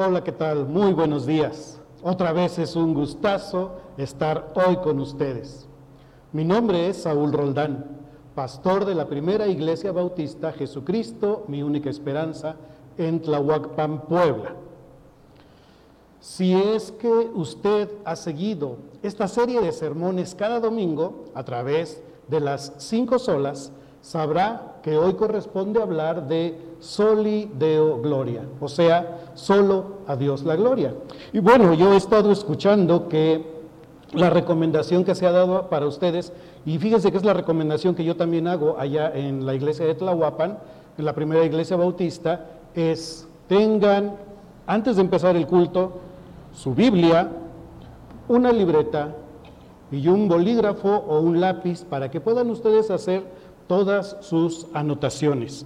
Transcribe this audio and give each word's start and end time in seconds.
Hola, 0.00 0.22
¿qué 0.22 0.30
tal? 0.30 0.64
Muy 0.64 0.92
buenos 0.92 1.26
días. 1.26 1.80
Otra 2.04 2.32
vez 2.32 2.56
es 2.60 2.76
un 2.76 2.94
gustazo 2.94 3.80
estar 3.96 4.52
hoy 4.54 4.76
con 4.76 5.00
ustedes. 5.00 5.66
Mi 6.32 6.44
nombre 6.44 6.88
es 6.88 6.98
Saúl 6.98 7.32
Roldán, 7.32 7.84
pastor 8.36 8.84
de 8.84 8.94
la 8.94 9.08
primera 9.08 9.48
iglesia 9.48 9.90
bautista 9.90 10.52
Jesucristo, 10.52 11.44
mi 11.48 11.64
única 11.64 11.90
esperanza, 11.90 12.54
en 12.96 13.20
Tlahuacpan, 13.20 14.02
Puebla. 14.02 14.54
Si 16.20 16.54
es 16.54 16.92
que 16.92 17.10
usted 17.34 17.90
ha 18.04 18.14
seguido 18.14 18.76
esta 19.02 19.26
serie 19.26 19.60
de 19.60 19.72
sermones 19.72 20.36
cada 20.36 20.60
domingo 20.60 21.24
a 21.34 21.42
través 21.42 22.00
de 22.28 22.38
las 22.38 22.72
cinco 22.76 23.18
solas, 23.18 23.72
sabrá 24.00 24.76
que 24.82 24.96
hoy 24.96 25.14
corresponde 25.14 25.82
hablar 25.82 26.28
de 26.28 26.58
soli 26.80 27.50
deo 27.58 28.00
gloria, 28.00 28.42
o 28.60 28.68
sea, 28.68 29.30
solo 29.34 29.98
a 30.06 30.16
Dios 30.16 30.44
la 30.44 30.56
gloria. 30.56 30.94
Y 31.32 31.40
bueno, 31.40 31.74
yo 31.74 31.92
he 31.92 31.96
estado 31.96 32.30
escuchando 32.30 33.08
que 33.08 33.58
la 34.12 34.30
recomendación 34.30 35.04
que 35.04 35.14
se 35.14 35.26
ha 35.26 35.32
dado 35.32 35.68
para 35.68 35.86
ustedes, 35.86 36.32
y 36.64 36.78
fíjense 36.78 37.10
que 37.10 37.18
es 37.18 37.24
la 37.24 37.34
recomendación 37.34 37.94
que 37.94 38.04
yo 38.04 38.16
también 38.16 38.46
hago 38.46 38.76
allá 38.78 39.10
en 39.14 39.44
la 39.44 39.54
iglesia 39.54 39.84
de 39.84 39.94
Tlahuapan, 39.94 40.58
en 40.96 41.04
la 41.04 41.14
primera 41.14 41.44
iglesia 41.44 41.76
bautista, 41.76 42.46
es 42.74 43.28
tengan, 43.48 44.16
antes 44.66 44.96
de 44.96 45.02
empezar 45.02 45.36
el 45.36 45.46
culto, 45.46 45.92
su 46.52 46.74
Biblia, 46.74 47.28
una 48.28 48.52
libreta 48.52 49.14
y 49.90 50.06
un 50.08 50.28
bolígrafo 50.28 50.88
o 50.88 51.20
un 51.20 51.40
lápiz 51.40 51.84
para 51.84 52.10
que 52.10 52.20
puedan 52.20 52.50
ustedes 52.50 52.90
hacer 52.90 53.22
todas 53.68 54.16
sus 54.20 54.66
anotaciones. 54.74 55.64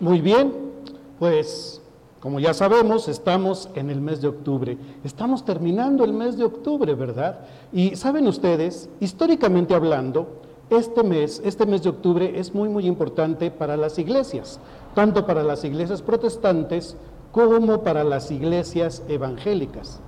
Muy 0.00 0.20
bien, 0.20 0.52
pues 1.18 1.80
como 2.20 2.40
ya 2.40 2.52
sabemos, 2.54 3.08
estamos 3.08 3.68
en 3.74 3.88
el 3.88 4.00
mes 4.00 4.20
de 4.20 4.28
octubre. 4.28 4.76
Estamos 5.04 5.44
terminando 5.44 6.04
el 6.04 6.12
mes 6.12 6.36
de 6.36 6.44
octubre, 6.44 6.94
¿verdad? 6.94 7.40
Y 7.72 7.94
saben 7.94 8.26
ustedes, 8.26 8.90
históricamente 9.00 9.74
hablando, 9.74 10.42
este 10.68 11.04
mes, 11.04 11.40
este 11.44 11.66
mes 11.66 11.84
de 11.84 11.90
octubre 11.90 12.38
es 12.38 12.52
muy, 12.52 12.68
muy 12.68 12.86
importante 12.86 13.52
para 13.52 13.76
las 13.76 13.98
iglesias, 14.00 14.58
tanto 14.94 15.24
para 15.24 15.44
las 15.44 15.62
iglesias 15.62 16.02
protestantes 16.02 16.96
como 17.30 17.82
para 17.82 18.02
las 18.02 18.30
iglesias 18.32 19.04
evangélicas. 19.08 20.00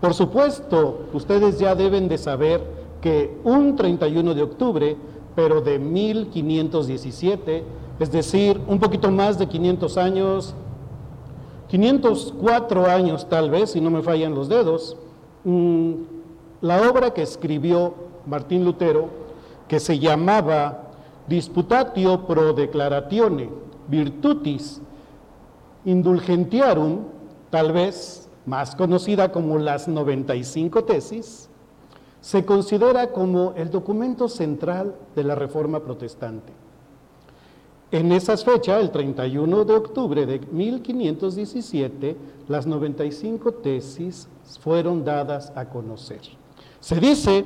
Por 0.00 0.12
supuesto, 0.12 1.06
ustedes 1.14 1.58
ya 1.58 1.74
deben 1.74 2.08
de 2.08 2.18
saber 2.18 2.85
que 3.00 3.38
un 3.44 3.76
31 3.76 4.34
de 4.34 4.42
octubre, 4.42 4.96
pero 5.34 5.60
de 5.60 5.78
1517, 5.78 7.64
es 7.98 8.10
decir, 8.10 8.60
un 8.66 8.78
poquito 8.78 9.10
más 9.10 9.38
de 9.38 9.46
500 9.46 9.96
años, 9.98 10.54
504 11.68 12.86
años 12.86 13.28
tal 13.28 13.50
vez, 13.50 13.70
si 13.72 13.80
no 13.80 13.90
me 13.90 14.02
fallan 14.02 14.34
los 14.34 14.48
dedos, 14.48 14.96
mm, 15.44 15.92
la 16.60 16.88
obra 16.88 17.12
que 17.12 17.22
escribió 17.22 17.94
Martín 18.26 18.64
Lutero, 18.64 19.08
que 19.68 19.80
se 19.80 19.98
llamaba 19.98 20.82
Disputatio 21.26 22.26
pro 22.26 22.52
declaratione 22.52 23.50
virtutis 23.88 24.80
indulgentiarum, 25.84 26.98
tal 27.50 27.72
vez 27.72 28.28
más 28.44 28.74
conocida 28.76 29.32
como 29.32 29.58
las 29.58 29.88
95 29.88 30.84
tesis, 30.84 31.48
se 32.26 32.44
considera 32.44 33.12
como 33.12 33.52
el 33.56 33.70
documento 33.70 34.28
central 34.28 34.96
de 35.14 35.22
la 35.22 35.36
Reforma 35.36 35.78
Protestante. 35.78 36.52
En 37.92 38.10
esas 38.10 38.44
fechas, 38.44 38.82
el 38.82 38.90
31 38.90 39.64
de 39.64 39.72
octubre 39.72 40.26
de 40.26 40.40
1517, 40.40 42.16
las 42.48 42.66
95 42.66 43.52
tesis 43.52 44.26
fueron 44.60 45.04
dadas 45.04 45.52
a 45.54 45.66
conocer. 45.66 46.18
Se 46.80 46.98
dice 46.98 47.44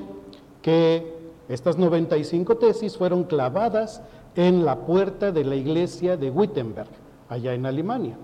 que 0.63 1.15
estas 1.51 1.77
95 1.77 2.57
tesis 2.57 2.97
fueron 2.97 3.25
clavadas 3.25 4.01
en 4.35 4.65
la 4.65 4.77
puerta 4.87 5.31
de 5.31 5.45
la 5.45 5.57
iglesia 5.57 6.17
de 6.17 6.31
Wittenberg, 6.31 6.89
allá 7.29 7.53
en 7.53 7.67
Alemania. 7.67 8.17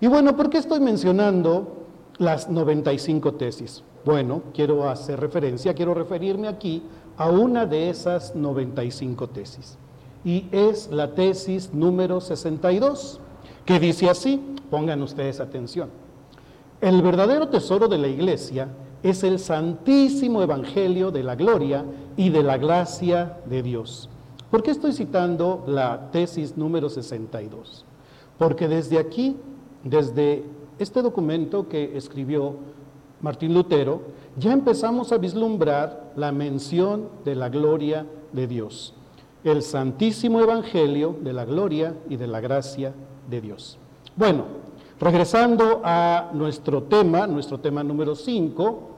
Y 0.00 0.06
bueno, 0.06 0.36
¿por 0.36 0.50
qué 0.50 0.58
estoy 0.58 0.78
mencionando 0.78 1.78
las 2.18 2.48
95 2.48 3.34
tesis? 3.34 3.82
Bueno, 4.04 4.42
quiero 4.54 4.88
hacer 4.88 5.20
referencia, 5.20 5.74
quiero 5.74 5.94
referirme 5.94 6.48
aquí 6.48 6.82
a 7.16 7.28
una 7.28 7.66
de 7.66 7.90
esas 7.90 8.34
95 8.34 9.28
tesis 9.28 9.78
y 10.24 10.46
es 10.52 10.90
la 10.90 11.14
tesis 11.14 11.72
número 11.72 12.20
62, 12.20 13.20
que 13.64 13.78
dice 13.78 14.08
así, 14.08 14.40
pongan 14.70 15.02
ustedes 15.02 15.40
atención, 15.40 15.90
el 16.80 17.02
verdadero 17.02 17.48
tesoro 17.48 17.88
de 17.88 17.98
la 17.98 18.08
iglesia 18.08 18.68
es 19.02 19.22
el 19.24 19.38
santísimo 19.38 20.42
evangelio 20.42 21.10
de 21.10 21.22
la 21.22 21.34
gloria 21.34 21.84
y 22.16 22.30
de 22.30 22.42
la 22.42 22.56
gracia 22.56 23.38
de 23.46 23.62
Dios. 23.62 24.08
¿Por 24.50 24.62
qué 24.62 24.70
estoy 24.70 24.92
citando 24.92 25.64
la 25.66 26.10
tesis 26.10 26.56
número 26.56 26.88
62? 26.88 27.84
Porque 28.38 28.68
desde 28.68 28.98
aquí, 28.98 29.36
desde 29.84 30.44
este 30.78 31.02
documento 31.02 31.68
que 31.68 31.96
escribió 31.96 32.56
Martín 33.20 33.54
Lutero, 33.54 34.02
ya 34.36 34.52
empezamos 34.52 35.12
a 35.12 35.18
vislumbrar 35.18 36.12
la 36.16 36.32
mención 36.32 37.08
de 37.24 37.34
la 37.34 37.48
gloria 37.48 38.06
de 38.32 38.46
Dios 38.46 38.94
el 39.44 39.62
santísimo 39.62 40.40
evangelio 40.40 41.16
de 41.20 41.32
la 41.32 41.44
gloria 41.44 41.94
y 42.08 42.16
de 42.16 42.26
la 42.26 42.40
gracia 42.40 42.92
de 43.28 43.40
Dios. 43.40 43.78
Bueno, 44.16 44.44
regresando 45.00 45.80
a 45.84 46.30
nuestro 46.32 46.82
tema, 46.84 47.26
nuestro 47.26 47.60
tema 47.60 47.84
número 47.84 48.16
5, 48.16 48.88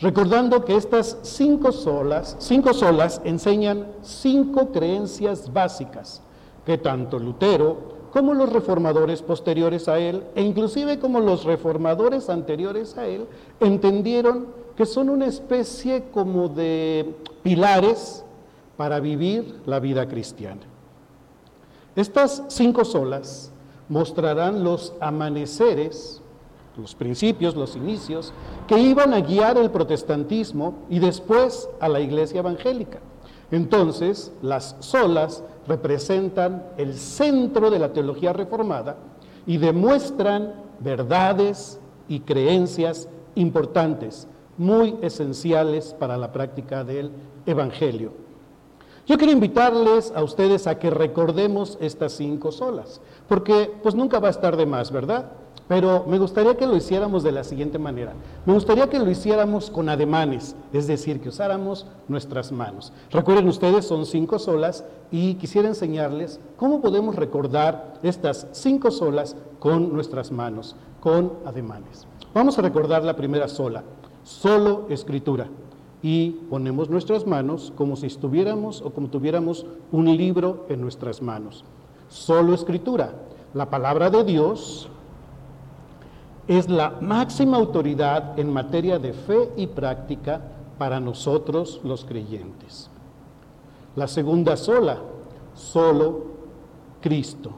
recordando 0.00 0.64
que 0.64 0.76
estas 0.76 1.18
cinco 1.22 1.72
solas, 1.72 2.36
cinco 2.38 2.72
solas 2.72 3.20
enseñan 3.24 3.88
cinco 4.02 4.72
creencias 4.72 5.52
básicas 5.52 6.22
que 6.64 6.78
tanto 6.78 7.18
Lutero 7.18 7.97
como 8.12 8.34
los 8.34 8.52
reformadores 8.52 9.22
posteriores 9.22 9.88
a 9.88 9.98
él, 9.98 10.24
e 10.34 10.42
inclusive 10.42 10.98
como 10.98 11.20
los 11.20 11.44
reformadores 11.44 12.30
anteriores 12.30 12.96
a 12.96 13.06
él, 13.06 13.26
entendieron 13.60 14.46
que 14.76 14.86
son 14.86 15.08
una 15.10 15.26
especie 15.26 16.04
como 16.12 16.48
de 16.48 17.14
pilares 17.42 18.24
para 18.76 19.00
vivir 19.00 19.60
la 19.66 19.80
vida 19.80 20.06
cristiana. 20.08 20.62
Estas 21.96 22.44
cinco 22.48 22.84
solas 22.84 23.50
mostrarán 23.88 24.62
los 24.62 24.92
amaneceres, 25.00 26.22
los 26.76 26.94
principios, 26.94 27.56
los 27.56 27.74
inicios, 27.74 28.32
que 28.68 28.78
iban 28.78 29.14
a 29.14 29.20
guiar 29.20 29.58
el 29.58 29.70
protestantismo 29.70 30.74
y 30.88 31.00
después 31.00 31.68
a 31.80 31.88
la 31.88 31.98
iglesia 31.98 32.38
evangélica. 32.38 33.00
Entonces, 33.50 34.32
las 34.42 34.76
solas 34.80 35.42
representan 35.66 36.64
el 36.76 36.94
centro 36.94 37.70
de 37.70 37.78
la 37.78 37.92
teología 37.92 38.32
reformada 38.32 38.96
y 39.46 39.56
demuestran 39.56 40.54
verdades 40.80 41.80
y 42.08 42.20
creencias 42.20 43.08
importantes, 43.34 44.28
muy 44.56 44.96
esenciales 45.02 45.94
para 45.98 46.16
la 46.16 46.32
práctica 46.32 46.84
del 46.84 47.10
Evangelio. 47.46 48.12
Yo 49.06 49.16
quiero 49.16 49.32
invitarles 49.32 50.12
a 50.14 50.22
ustedes 50.22 50.66
a 50.66 50.78
que 50.78 50.90
recordemos 50.90 51.78
estas 51.80 52.12
cinco 52.12 52.52
solas, 52.52 53.00
porque 53.26 53.72
pues 53.82 53.94
nunca 53.94 54.18
va 54.18 54.28
a 54.28 54.32
estar 54.32 54.54
de 54.56 54.66
más, 54.66 54.90
¿verdad? 54.90 55.32
Pero 55.68 56.06
me 56.08 56.18
gustaría 56.18 56.56
que 56.56 56.66
lo 56.66 56.76
hiciéramos 56.76 57.22
de 57.22 57.30
la 57.30 57.44
siguiente 57.44 57.78
manera. 57.78 58.14
Me 58.46 58.54
gustaría 58.54 58.88
que 58.88 58.98
lo 58.98 59.10
hiciéramos 59.10 59.70
con 59.70 59.90
ademanes, 59.90 60.56
es 60.72 60.86
decir, 60.86 61.20
que 61.20 61.28
usáramos 61.28 61.86
nuestras 62.08 62.50
manos. 62.50 62.92
Recuerden 63.10 63.46
ustedes, 63.48 63.86
son 63.86 64.06
cinco 64.06 64.38
solas 64.38 64.84
y 65.10 65.34
quisiera 65.34 65.68
enseñarles 65.68 66.40
cómo 66.56 66.80
podemos 66.80 67.16
recordar 67.16 67.98
estas 68.02 68.46
cinco 68.52 68.90
solas 68.90 69.36
con 69.58 69.92
nuestras 69.92 70.32
manos, 70.32 70.74
con 71.00 71.34
ademanes. 71.44 72.06
Vamos 72.32 72.58
a 72.58 72.62
recordar 72.62 73.04
la 73.04 73.16
primera 73.16 73.48
sola, 73.48 73.84
solo 74.22 74.86
escritura 74.88 75.48
y 76.02 76.30
ponemos 76.48 76.88
nuestras 76.88 77.26
manos 77.26 77.72
como 77.76 77.96
si 77.96 78.06
estuviéramos 78.06 78.82
o 78.82 78.90
como 78.90 79.08
tuviéramos 79.08 79.66
un 79.92 80.16
libro 80.16 80.66
en 80.68 80.80
nuestras 80.80 81.20
manos. 81.20 81.64
Solo 82.08 82.54
escritura. 82.54 83.12
La 83.54 83.70
palabra 83.70 84.10
de 84.10 84.24
Dios 84.24 84.90
es 86.48 86.68
la 86.70 86.96
máxima 87.02 87.58
autoridad 87.58 88.38
en 88.38 88.50
materia 88.50 88.98
de 88.98 89.12
fe 89.12 89.52
y 89.56 89.66
práctica 89.66 90.40
para 90.78 90.98
nosotros 90.98 91.80
los 91.84 92.06
creyentes. 92.06 92.90
La 93.94 94.08
segunda 94.08 94.56
sola, 94.56 94.98
solo 95.54 96.24
Cristo. 97.02 97.50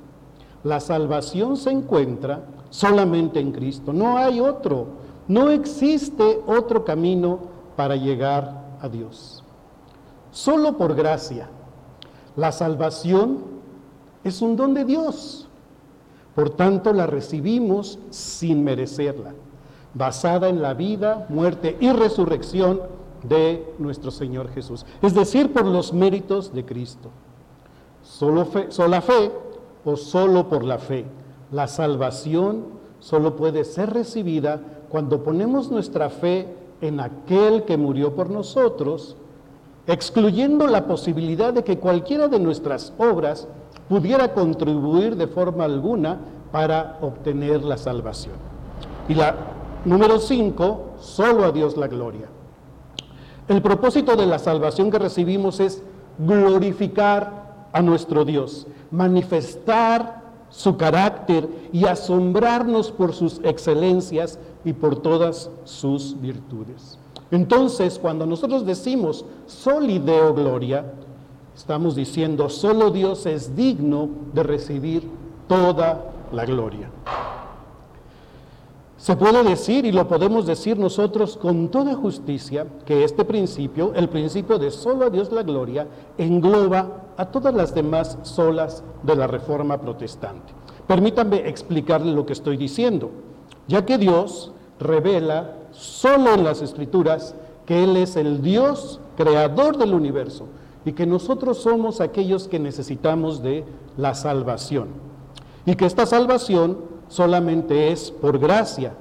La 0.64 0.81
salvación 0.81 1.56
se 1.56 1.70
encuentra 1.70 2.44
solamente 2.70 3.38
en 3.40 3.52
Cristo. 3.52 3.92
No 3.92 4.19
hay 4.19 4.40
otro. 4.40 4.87
No 5.28 5.50
existe 5.50 6.40
otro 6.46 6.84
camino 6.84 7.38
para 7.76 7.94
llegar 7.94 8.76
a 8.81 8.88
Dios. 8.88 9.44
Solo 10.32 10.76
por 10.76 10.94
gracia. 10.94 11.48
La 12.36 12.50
salvación 12.52 13.38
es 14.25 14.43
un 14.43 14.56
don 14.56 14.75
de 14.75 14.84
Dios. 14.84 15.50
Por 16.40 16.48
tanto, 16.48 16.94
la 16.94 17.06
recibimos 17.06 17.98
sin 18.08 18.64
merecerla, 18.64 19.34
basada 19.92 20.48
en 20.48 20.62
la 20.62 20.72
vida, 20.72 21.26
muerte 21.28 21.76
y 21.81 21.92
resurrección 21.92 22.81
de 23.25 23.75
nuestro 23.78 24.10
Señor 24.10 24.48
Jesús, 24.48 24.87
es 25.02 25.12
decir, 25.12 25.52
por 25.52 25.66
los 25.66 25.92
méritos 25.92 26.54
de 26.54 26.64
Cristo. 26.64 27.10
Solo 28.02 28.46
fe, 28.46 28.70
sola 28.70 29.02
fe 29.02 29.31
o 29.84 29.96
solo 29.96 30.48
por 30.48 30.64
la 30.64 30.78
fe. 30.78 31.04
La 31.52 31.69
salvación 31.69 32.64
solo 33.00 33.36
puede 33.36 33.64
ser 33.64 33.93
recibida 33.93 34.62
cuando 34.88 35.22
ponemos 35.22 35.70
nuestra 35.70 36.08
fe 36.08 36.48
en 36.81 37.00
aquel 37.00 37.64
que 37.64 37.76
murió 37.76 38.14
por 38.14 38.31
nosotros, 38.31 39.14
excluyendo 39.86 40.66
la 40.69 40.86
posibilidad 40.86 41.52
de 41.52 41.64
que 41.64 41.78
cualquiera 41.78 42.28
de 42.28 42.40
nuestras 42.40 42.94
obras 42.96 43.46
pudiera 43.90 44.32
contribuir 44.32 45.16
de 45.16 45.26
forma 45.26 45.64
alguna 45.64 46.16
para 46.52 46.98
obtener 47.00 47.64
la 47.64 47.76
salvación. 47.76 48.37
Y 49.08 49.14
la 49.14 49.34
número 49.84 50.20
cinco, 50.20 50.92
solo 51.00 51.44
a 51.44 51.50
Dios 51.50 51.76
la 51.76 51.88
gloria. 51.88 52.28
El 53.48 53.60
propósito 53.60 54.14
de 54.14 54.26
la 54.26 54.38
salvación 54.38 54.92
que 54.92 55.00
recibimos 55.00 55.58
es 55.58 55.82
glorificar 56.19 57.66
a 57.72 57.82
nuestro 57.82 58.25
Dios, 58.25 58.69
manifestar 58.92 60.22
su 60.50 60.76
carácter 60.76 61.48
y 61.72 61.86
asombrarnos 61.86 62.93
por 62.93 63.12
sus 63.12 63.40
excelencias 63.43 64.38
y 64.64 64.72
por 64.72 65.02
todas 65.02 65.50
sus 65.64 66.20
virtudes. 66.20 66.96
Entonces, 67.32 67.98
cuando 67.98 68.25
nosotros 68.25 68.64
decimos 68.64 69.25
solideo 69.46 70.32
gloria, 70.32 70.84
estamos 71.60 71.94
diciendo 71.94 72.48
solo 72.48 72.90
Dios 72.90 73.26
es 73.26 73.54
digno 73.54 74.08
de 74.32 74.42
recibir 74.42 75.06
toda 75.46 76.10
la 76.32 76.46
gloria. 76.46 76.88
Se 78.96 79.14
puede 79.14 79.42
decir, 79.42 79.84
y 79.84 79.92
lo 79.92 80.08
podemos 80.08 80.46
decir 80.46 80.78
nosotros 80.78 81.36
con 81.36 81.68
toda 81.68 81.94
justicia, 81.94 82.66
que 82.86 83.04
este 83.04 83.26
principio, 83.26 83.92
el 83.94 84.08
principio 84.08 84.58
de 84.58 84.70
solo 84.70 85.06
a 85.06 85.10
Dios 85.10 85.30
la 85.32 85.42
gloria, 85.42 85.86
engloba 86.16 87.12
a 87.18 87.26
todas 87.26 87.54
las 87.54 87.74
demás 87.74 88.16
solas 88.22 88.82
de 89.02 89.16
la 89.16 89.26
reforma 89.26 89.78
protestante. 89.78 90.54
Permítanme 90.86 91.46
explicarle 91.46 92.12
lo 92.12 92.24
que 92.24 92.32
estoy 92.32 92.56
diciendo, 92.56 93.10
ya 93.68 93.84
que 93.84 93.98
Dios 93.98 94.52
revela 94.78 95.56
solo 95.72 96.32
en 96.34 96.44
las 96.44 96.62
escrituras 96.62 97.34
que 97.66 97.84
Él 97.84 97.98
es 97.98 98.16
el 98.16 98.40
Dios 98.40 98.98
creador 99.16 99.76
del 99.76 99.92
universo 99.92 100.46
y 100.85 100.93
que 100.93 101.06
nosotros 101.06 101.59
somos 101.59 102.00
aquellos 102.00 102.49
que 102.49 102.59
necesitamos 102.59 103.43
de 103.43 103.65
la 103.97 104.15
salvación. 104.15 104.88
Y 105.67 105.75
que 105.75 105.87
esta 105.87 106.06
salvación 106.06 106.79
solamente 107.09 107.93
es 107.93 108.11
por 108.11 108.38
gracia 108.38 108.94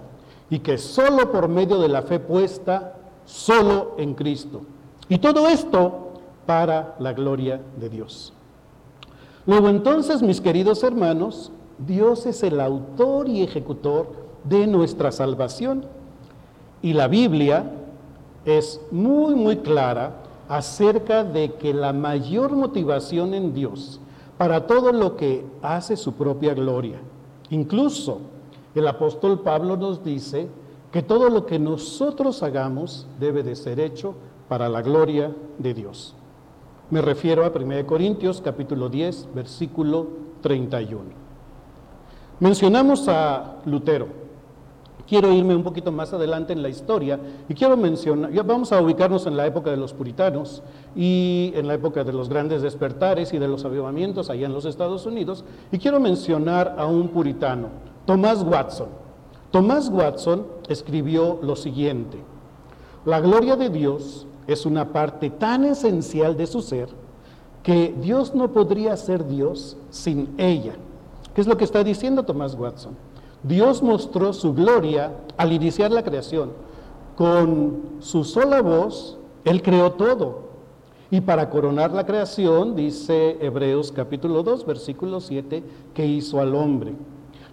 y 0.50 0.60
que 0.60 0.78
solo 0.78 1.32
por 1.32 1.48
medio 1.48 1.80
de 1.80 1.88
la 1.88 2.02
fe 2.02 2.20
puesta 2.20 2.96
solo 3.26 3.96
en 3.98 4.14
Cristo. 4.14 4.62
Y 5.08 5.20
todo 5.20 5.48
esto 5.48 6.14
para 6.46 6.96
la 7.00 7.14
gloria 7.14 7.62
de 7.80 7.90
Dios. 7.90 8.34
Luego 9.46 9.70
entonces, 9.70 10.22
mis 10.22 10.42
queridos 10.42 10.84
hermanos, 10.84 11.52
Dios 11.78 12.26
es 12.26 12.44
el 12.44 12.60
autor 12.60 13.30
y 13.30 13.42
ejecutor 13.42 14.12
de 14.44 14.68
nuestra 14.68 15.12
salvación. 15.12 15.86
Y 16.82 16.94
la 16.94 17.08
Biblia 17.08 17.72
es 18.46 18.82
muy, 18.92 19.36
muy 19.36 19.58
clara 19.58 20.24
acerca 20.50 21.24
de 21.24 21.54
que 21.54 21.74
la 21.74 21.94
mayor 21.94 22.52
motivación 22.52 23.34
en 23.34 23.54
Dios 23.54 24.02
para 24.38 24.68
todo 24.68 24.92
lo 24.92 25.16
que 25.16 25.46
hace 25.62 25.96
su 25.96 26.14
propia 26.14 26.54
gloria 26.54 27.00
Incluso 27.50 28.22
el 28.76 28.88
apóstol 28.88 29.42
Pablo 29.42 29.76
nos 29.76 30.04
dice 30.04 30.48
que 30.92 31.02
todo 31.02 31.30
lo 31.30 31.46
que 31.46 31.60
nosotros 31.60 32.44
hagamos 32.44 33.08
debe 33.20 33.44
de 33.44 33.56
ser 33.56 33.80
hecho 33.80 34.16
para 34.48 34.70
la 34.70 34.82
gloria 34.82 35.34
de 35.58 35.74
Dios. 35.74 36.16
Me 36.90 37.02
refiero 37.02 37.46
a 37.46 37.50
1 37.50 37.86
Corintios 37.86 38.42
capítulo 38.42 38.90
10, 38.90 39.30
versículo 39.34 40.08
31. 40.42 41.02
Mencionamos 42.40 43.08
a 43.08 43.58
Lutero. 43.66 44.29
Quiero 45.10 45.34
irme 45.34 45.56
un 45.56 45.64
poquito 45.64 45.92
más 45.92 46.14
adelante 46.14 46.54
en 46.54 46.62
la 46.62 46.70
historia 46.70 47.20
y 47.50 47.56
quiero 47.56 47.76
mencionar, 47.76 48.32
ya 48.32 48.44
vamos 48.44 48.72
a 48.72 48.80
ubicarnos 48.80 49.26
en 49.26 49.36
la 49.36 49.48
época 49.48 49.72
de 49.72 49.78
los 49.78 49.92
puritanos 49.92 50.62
y 50.96 51.52
en 51.56 51.68
la 51.68 51.74
época 51.74 52.04
de 52.04 52.14
los 52.14 52.30
grandes 52.30 52.62
despertares 52.62 53.34
y 53.34 53.40
de 53.40 53.48
los 53.48 53.66
avivamientos 53.66 54.30
allá 54.30 54.46
en 54.46 54.54
los 54.54 54.66
Estados 54.66 55.08
Unidos 55.08 55.44
y 55.72 55.80
quiero 55.80 56.00
mencionar 56.00 56.76
a 56.78 56.86
un 56.86 57.08
puritano, 57.08 57.70
Thomas 58.06 58.44
Watson. 58.44 58.90
Thomas 59.50 59.90
Watson 59.90 60.46
escribió 60.68 61.40
lo 61.42 61.56
siguiente, 61.56 62.20
la 63.04 63.20
gloria 63.20 63.56
de 63.56 63.72
Dios 63.72 64.28
es 64.46 64.68
una 64.68 64.94
parte 64.94 65.32
tan 65.32 65.66
esencial 65.66 66.38
de 66.38 66.46
su 66.46 66.62
ser 66.62 66.88
que 67.64 67.96
Dios 68.00 68.36
no 68.36 68.52
podría 68.52 68.96
ser 68.96 69.28
Dios 69.28 69.76
sin 69.90 70.36
ella. 70.38 70.76
¿Qué 71.34 71.42
es 71.42 71.48
lo 71.48 71.58
que 71.58 71.64
está 71.64 71.84
diciendo 71.84 72.24
Thomas 72.24 72.54
Watson? 72.54 73.09
Dios 73.44 73.82
mostró 73.82 74.34
su 74.34 74.54
gloria 74.54 75.14
al 75.38 75.54
iniciar 75.54 75.92
la 75.92 76.04
creación. 76.04 76.52
Con 77.16 77.82
su 78.00 78.24
sola 78.24 78.62
voz, 78.62 79.18
Él 79.46 79.62
creó 79.62 79.94
todo. 79.94 80.50
Y 81.12 81.22
para 81.22 81.50
coronar 81.50 81.92
la 81.92 82.06
creación, 82.06 82.76
dice 82.76 83.38
Hebreos 83.42 83.92
capítulo 83.92 84.44
2, 84.44 84.66
versículo 84.66 85.20
7, 85.20 85.64
que 85.94 86.06
hizo 86.06 86.40
al 86.40 86.54
hombre. 86.54 86.94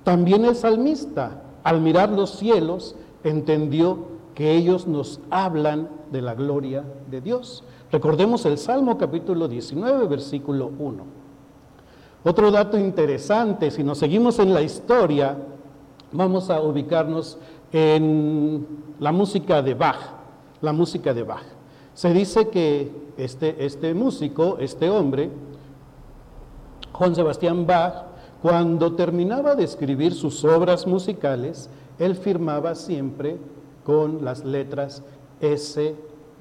También 0.05 0.45
el 0.45 0.57
salmista, 0.57 1.43
al 1.65 1.81
mirar 1.81 2.11
los 2.11 2.31
cielos, 2.31 2.97
entendió 3.25 4.17
que 4.35 4.55
ellos 4.55 4.87
nos 4.87 5.21
hablan 5.31 5.89
de 6.13 6.21
la 6.21 6.35
gloria 6.35 6.85
de 7.11 7.21
Dios. 7.21 7.65
Recordemos 7.91 8.45
el 8.45 8.59
Salmo 8.59 8.99
capítulo 8.99 9.49
19, 9.49 10.07
versículo 10.07 10.71
1. 10.79 11.05
Otro 12.25 12.51
dato 12.51 12.79
interesante, 12.79 13.71
si 13.71 13.83
nos 13.83 13.99
seguimos 13.99 14.39
en 14.39 14.53
la 14.53 14.61
historia, 14.61 15.39
vamos 16.13 16.51
a 16.51 16.61
ubicarnos 16.61 17.39
en 17.73 18.67
la 18.99 19.13
música 19.13 19.63
de 19.63 19.75
Bach, 19.75 19.99
la 20.61 20.73
música 20.73 21.13
de 21.13 21.23
Bach. 21.23 21.45
Se 21.95 22.13
dice 22.13 22.49
que 22.49 22.91
este, 23.17 23.65
este 23.65 23.95
músico, 23.95 24.59
este 24.61 24.91
hombre, 24.91 25.31
Juan 26.93 27.15
Sebastián 27.15 27.67
Bach, 27.67 28.05
cuando 28.43 28.95
terminaba 28.95 29.55
de 29.55 29.65
escribir 29.65 30.15
sus 30.15 30.45
obras 30.45 30.87
musicales, 30.87 31.71
él 31.99 32.15
firmaba 32.15 32.75
siempre 32.75 33.39
con 33.85 34.25
las 34.25 34.45
letras 34.45 35.03
S, 35.41 35.95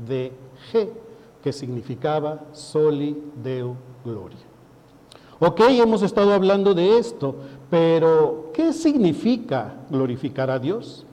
D, 0.06 0.32
G, 0.72 0.90
que 1.42 1.54
significaba 1.54 2.46
Soli 2.52 3.22
Deo 3.42 3.76
Gloria. 4.04 4.55
Ok, 5.40 5.60
hemos 5.68 6.02
estado 6.02 6.34
hablando 6.34 6.74
de 6.74 6.98
esto, 6.98 7.36
pero 7.70 8.52
¿qué 8.54 8.72
significa 8.72 9.76
glorificar 9.90 10.50
a 10.50 10.60
Dios? 10.60 11.06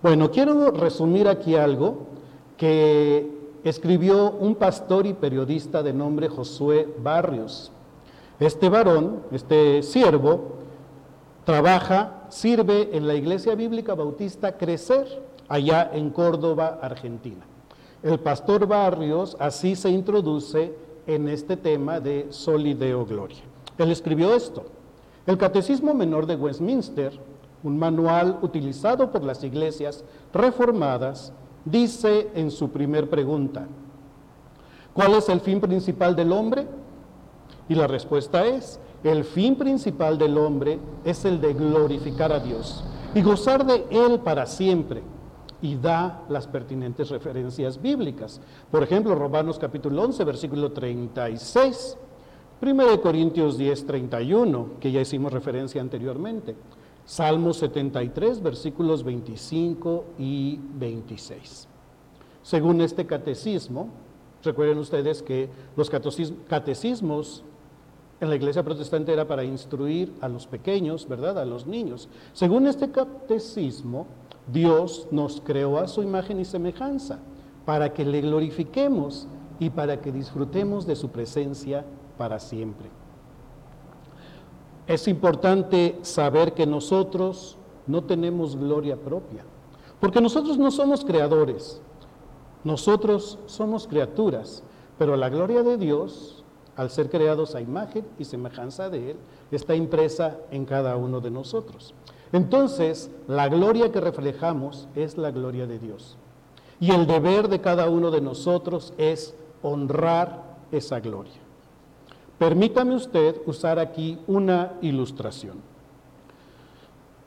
Bueno, 0.00 0.30
quiero 0.30 0.70
resumir 0.70 1.26
aquí 1.26 1.56
algo 1.56 2.06
que 2.56 3.28
escribió 3.64 4.30
un 4.30 4.54
pastor 4.54 5.06
y 5.06 5.14
periodista 5.14 5.82
de 5.82 5.92
nombre 5.92 6.28
Josué 6.28 6.88
Barrios. 7.02 7.72
Este 8.38 8.68
varón, 8.68 9.22
este 9.32 9.82
siervo, 9.82 10.52
trabaja, 11.44 12.26
sirve 12.28 12.90
en 12.96 13.08
la 13.08 13.14
Iglesia 13.14 13.56
Bíblica 13.56 13.94
Bautista 13.94 14.56
Crecer, 14.56 15.20
allá 15.48 15.90
en 15.92 16.10
Córdoba, 16.10 16.78
Argentina. 16.80 17.44
El 18.04 18.20
pastor 18.20 18.68
Barrios 18.68 19.36
así 19.40 19.74
se 19.74 19.90
introduce 19.90 20.89
en 21.06 21.28
este 21.28 21.56
tema 21.56 22.00
de 22.00 22.26
Solideo 22.30 23.04
Gloria. 23.06 23.42
Él 23.78 23.90
escribió 23.90 24.34
esto. 24.34 24.64
El 25.26 25.38
Catecismo 25.38 25.94
Menor 25.94 26.26
de 26.26 26.36
Westminster, 26.36 27.12
un 27.62 27.78
manual 27.78 28.38
utilizado 28.42 29.10
por 29.10 29.22
las 29.22 29.44
iglesias 29.44 30.04
reformadas, 30.32 31.32
dice 31.64 32.30
en 32.34 32.50
su 32.50 32.70
primer 32.70 33.08
pregunta, 33.10 33.66
¿cuál 34.92 35.14
es 35.14 35.28
el 35.28 35.40
fin 35.40 35.60
principal 35.60 36.16
del 36.16 36.32
hombre? 36.32 36.66
Y 37.68 37.74
la 37.74 37.86
respuesta 37.86 38.46
es, 38.46 38.80
el 39.04 39.24
fin 39.24 39.56
principal 39.56 40.18
del 40.18 40.36
hombre 40.36 40.78
es 41.04 41.24
el 41.24 41.40
de 41.40 41.54
glorificar 41.54 42.32
a 42.32 42.40
Dios 42.40 42.84
y 43.14 43.22
gozar 43.22 43.64
de 43.64 43.86
Él 43.90 44.20
para 44.20 44.46
siempre 44.46 45.02
y 45.62 45.76
da 45.76 46.24
las 46.28 46.46
pertinentes 46.46 47.10
referencias 47.10 47.80
bíblicas. 47.80 48.40
Por 48.70 48.82
ejemplo, 48.82 49.14
Romanos 49.14 49.58
capítulo 49.58 50.02
11, 50.02 50.24
versículo 50.24 50.72
36, 50.72 51.96
1 52.62 53.00
Corintios 53.00 53.58
10, 53.58 53.86
31, 53.86 54.68
que 54.80 54.92
ya 54.92 55.00
hicimos 55.00 55.32
referencia 55.32 55.80
anteriormente, 55.80 56.56
Salmo 57.04 57.52
73, 57.52 58.42
versículos 58.42 59.02
25 59.02 60.04
y 60.18 60.60
26. 60.74 61.68
Según 62.42 62.80
este 62.80 63.06
catecismo, 63.06 63.88
recuerden 64.42 64.78
ustedes 64.78 65.22
que 65.22 65.48
los 65.76 65.90
catecismos 65.90 67.44
en 68.20 68.28
la 68.28 68.36
iglesia 68.36 68.62
protestante 68.62 69.12
era 69.12 69.26
para 69.26 69.44
instruir 69.44 70.12
a 70.20 70.28
los 70.28 70.46
pequeños, 70.46 71.08
¿verdad? 71.08 71.38
A 71.38 71.44
los 71.44 71.66
niños. 71.66 72.08
Según 72.32 72.66
este 72.66 72.90
catecismo, 72.90 74.06
Dios 74.52 75.06
nos 75.10 75.40
creó 75.40 75.78
a 75.78 75.88
su 75.88 76.02
imagen 76.02 76.40
y 76.40 76.44
semejanza 76.44 77.18
para 77.64 77.92
que 77.92 78.04
le 78.04 78.20
glorifiquemos 78.20 79.28
y 79.58 79.70
para 79.70 80.00
que 80.00 80.10
disfrutemos 80.10 80.86
de 80.86 80.96
su 80.96 81.10
presencia 81.10 81.84
para 82.18 82.38
siempre. 82.38 82.88
Es 84.86 85.06
importante 85.06 85.98
saber 86.02 86.54
que 86.54 86.66
nosotros 86.66 87.56
no 87.86 88.02
tenemos 88.04 88.56
gloria 88.56 88.96
propia, 88.96 89.44
porque 90.00 90.20
nosotros 90.20 90.58
no 90.58 90.70
somos 90.70 91.04
creadores, 91.04 91.80
nosotros 92.64 93.38
somos 93.46 93.86
criaturas, 93.86 94.62
pero 94.98 95.16
la 95.16 95.28
gloria 95.28 95.62
de 95.62 95.76
Dios, 95.76 96.44
al 96.76 96.90
ser 96.90 97.08
creados 97.08 97.54
a 97.54 97.60
imagen 97.60 98.06
y 98.18 98.24
semejanza 98.24 98.90
de 98.90 99.12
Él, 99.12 99.16
está 99.50 99.74
impresa 99.74 100.38
en 100.50 100.64
cada 100.64 100.96
uno 100.96 101.20
de 101.20 101.30
nosotros. 101.30 101.94
Entonces, 102.32 103.10
la 103.26 103.48
gloria 103.48 103.90
que 103.90 104.00
reflejamos 104.00 104.88
es 104.94 105.18
la 105.18 105.30
gloria 105.30 105.66
de 105.66 105.78
Dios. 105.78 106.16
Y 106.78 106.92
el 106.92 107.06
deber 107.06 107.48
de 107.48 107.60
cada 107.60 107.90
uno 107.90 108.10
de 108.10 108.20
nosotros 108.20 108.94
es 108.96 109.34
honrar 109.62 110.42
esa 110.70 111.00
gloria. 111.00 111.40
Permítame 112.38 112.94
usted 112.94 113.36
usar 113.46 113.78
aquí 113.78 114.18
una 114.26 114.72
ilustración. 114.80 115.58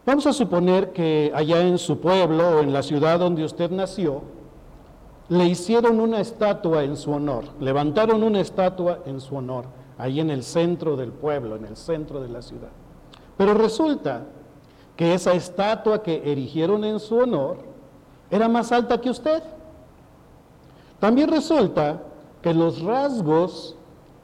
Vamos 0.05 0.25
a 0.25 0.33
suponer 0.33 0.91
que 0.91 1.31
allá 1.35 1.61
en 1.61 1.77
su 1.77 1.99
pueblo 1.99 2.57
o 2.57 2.59
en 2.61 2.73
la 2.73 2.81
ciudad 2.81 3.19
donde 3.19 3.45
usted 3.45 3.71
nació, 3.71 4.21
le 5.29 5.45
hicieron 5.45 5.99
una 5.99 6.19
estatua 6.19 6.83
en 6.83 6.97
su 6.97 7.11
honor, 7.11 7.45
levantaron 7.59 8.23
una 8.23 8.41
estatua 8.41 8.99
en 9.05 9.21
su 9.21 9.35
honor, 9.35 9.65
ahí 9.97 10.19
en 10.19 10.29
el 10.29 10.43
centro 10.43 10.97
del 10.97 11.11
pueblo, 11.11 11.55
en 11.55 11.65
el 11.65 11.77
centro 11.77 12.21
de 12.21 12.29
la 12.29 12.41
ciudad. 12.41 12.71
Pero 13.37 13.53
resulta 13.53 14.25
que 14.95 15.13
esa 15.13 15.33
estatua 15.33 16.03
que 16.03 16.31
erigieron 16.31 16.83
en 16.83 16.99
su 16.99 17.17
honor 17.17 17.57
era 18.29 18.47
más 18.47 18.71
alta 18.71 18.99
que 18.99 19.09
usted. 19.09 19.43
También 20.99 21.29
resulta 21.29 22.01
que 22.41 22.53
los 22.53 22.81
rasgos 22.81 23.75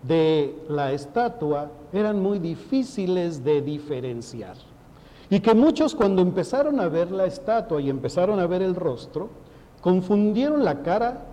de 0.04 0.56
la 0.70 0.92
estatua 0.92 1.70
eran 1.92 2.22
muy 2.22 2.40
difíciles 2.40 3.44
de 3.44 3.62
diferenciar. 3.62 4.56
Y 5.30 5.40
que 5.42 5.54
muchos 5.54 5.94
cuando 5.94 6.22
empezaron 6.22 6.80
a 6.80 6.88
ver 6.88 7.12
la 7.12 7.26
estatua 7.26 7.82
y 7.82 7.90
empezaron 7.90 8.40
a 8.40 8.48
ver 8.48 8.62
el 8.62 8.76
rostro, 8.76 9.30
confundieron 9.82 10.64
la 10.64 10.82
cara 10.82 11.26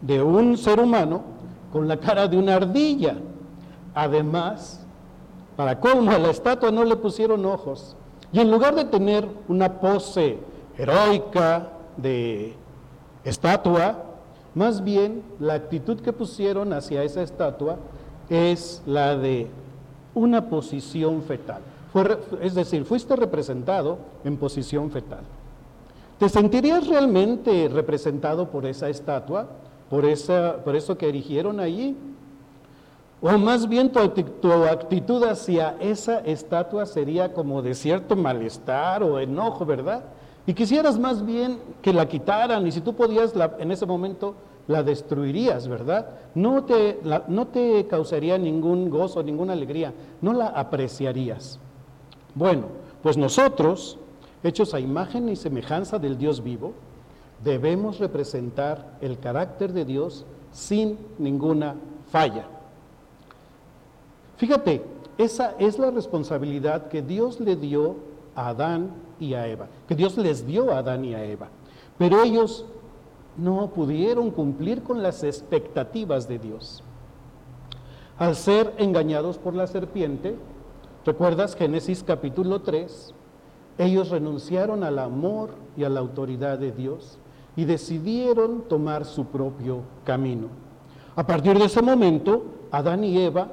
de 0.00 0.22
un 0.22 0.56
ser 0.58 0.80
humano 0.80 1.22
con 1.72 1.88
la 1.88 1.98
cara 1.98 2.28
de 2.28 2.36
una 2.36 2.56
ardilla. 2.56 3.16
Además, 3.94 4.83
para 5.56 5.80
cómo 5.80 6.10
a 6.10 6.18
la 6.18 6.30
estatua 6.30 6.70
no 6.70 6.84
le 6.84 6.96
pusieron 6.96 7.44
ojos. 7.44 7.96
Y 8.32 8.40
en 8.40 8.50
lugar 8.50 8.74
de 8.74 8.84
tener 8.84 9.28
una 9.48 9.80
pose 9.80 10.38
heroica 10.76 11.68
de 11.96 12.54
estatua, 13.24 14.02
más 14.54 14.82
bien, 14.82 15.22
la 15.40 15.54
actitud 15.54 16.00
que 16.00 16.12
pusieron 16.12 16.72
hacia 16.72 17.02
esa 17.02 17.22
estatua 17.22 17.76
es 18.28 18.82
la 18.86 19.16
de 19.16 19.48
una 20.14 20.48
posición 20.48 21.22
fetal. 21.22 21.60
es 22.40 22.54
decir, 22.54 22.84
fuiste 22.84 23.14
representado 23.14 23.98
en 24.24 24.36
posición 24.36 24.90
fetal. 24.90 25.22
¿Te 26.18 26.28
sentirías 26.28 26.86
realmente 26.86 27.68
representado 27.68 28.48
por 28.48 28.66
esa 28.66 28.88
estatua, 28.88 29.46
por, 29.90 30.04
esa, 30.04 30.56
por 30.64 30.74
eso 30.76 30.96
que 30.96 31.08
erigieron 31.08 31.60
allí? 31.60 31.96
O 33.26 33.38
más 33.38 33.66
bien 33.66 33.90
tu, 33.90 34.06
tu, 34.10 34.52
actitud 34.52 35.24
hacia 35.24 35.76
esa 35.80 36.18
estatua 36.18 36.84
sería 36.84 37.32
como 37.32 37.62
de 37.62 37.74
cierto 37.74 38.16
malestar 38.16 39.02
o 39.02 39.18
enojo, 39.18 39.64
¿verdad? 39.64 40.04
Y 40.46 40.52
quisieras 40.52 40.98
más 40.98 41.24
bien 41.24 41.58
que 41.80 41.94
la 41.94 42.06
quitaran 42.06 42.66
y 42.66 42.70
si 42.70 42.82
tú 42.82 42.94
podías 42.94 43.32
en 43.58 43.70
ese 43.72 43.86
momento 43.86 44.34
la 44.66 44.82
destruirías, 44.82 45.68
¿verdad? 45.68 46.10
No 46.34 46.64
te, 46.64 47.00
no 47.28 47.46
te 47.46 47.86
causaría 47.86 48.36
ningún 48.36 48.90
gozo, 48.90 49.22
ninguna 49.22 49.54
alegría, 49.54 49.94
no 50.20 50.34
la 50.34 50.48
apreciarías. 50.48 51.58
Bueno, 52.34 52.64
pues 53.02 53.16
nosotros, 53.16 53.98
hechos 54.42 54.74
a 54.74 54.80
imagen 54.80 55.30
y 55.30 55.36
semejanza 55.36 55.98
del 55.98 56.18
Dios 56.18 56.44
vivo, 56.44 56.74
debemos 57.42 58.00
representar 58.00 58.98
el 59.00 59.18
carácter 59.18 59.72
de 59.72 59.86
Dios 59.86 60.26
sin 60.52 60.98
ninguna 61.16 61.76
falla. 62.10 62.48
Fíjate, 64.36 64.82
esa 65.18 65.54
es 65.58 65.78
la 65.78 65.90
responsabilidad 65.90 66.88
que 66.88 67.02
Dios 67.02 67.40
le 67.40 67.56
dio 67.56 67.96
a 68.34 68.48
Adán 68.48 68.90
y 69.20 69.34
a 69.34 69.46
Eva, 69.46 69.68
que 69.86 69.94
Dios 69.94 70.16
les 70.16 70.46
dio 70.46 70.72
a 70.72 70.78
Adán 70.78 71.04
y 71.04 71.14
a 71.14 71.24
Eva. 71.24 71.48
Pero 71.98 72.22
ellos 72.22 72.66
no 73.36 73.70
pudieron 73.70 74.30
cumplir 74.30 74.82
con 74.82 75.02
las 75.02 75.22
expectativas 75.22 76.28
de 76.28 76.38
Dios. 76.38 76.82
Al 78.18 78.34
ser 78.36 78.74
engañados 78.78 79.38
por 79.38 79.54
la 79.54 79.66
serpiente, 79.66 80.36
¿recuerdas 81.04 81.56
Génesis 81.56 82.04
capítulo 82.04 82.62
3? 82.62 83.14
Ellos 83.78 84.10
renunciaron 84.10 84.84
al 84.84 84.98
amor 84.98 85.50
y 85.76 85.84
a 85.84 85.88
la 85.88 86.00
autoridad 86.00 86.58
de 86.58 86.70
Dios 86.70 87.18
y 87.56 87.64
decidieron 87.64 88.62
tomar 88.68 89.04
su 89.04 89.26
propio 89.26 89.82
camino. 90.04 90.48
A 91.16 91.26
partir 91.26 91.58
de 91.58 91.66
ese 91.66 91.82
momento, 91.82 92.44
Adán 92.70 93.04
y 93.04 93.18
Eva, 93.18 93.48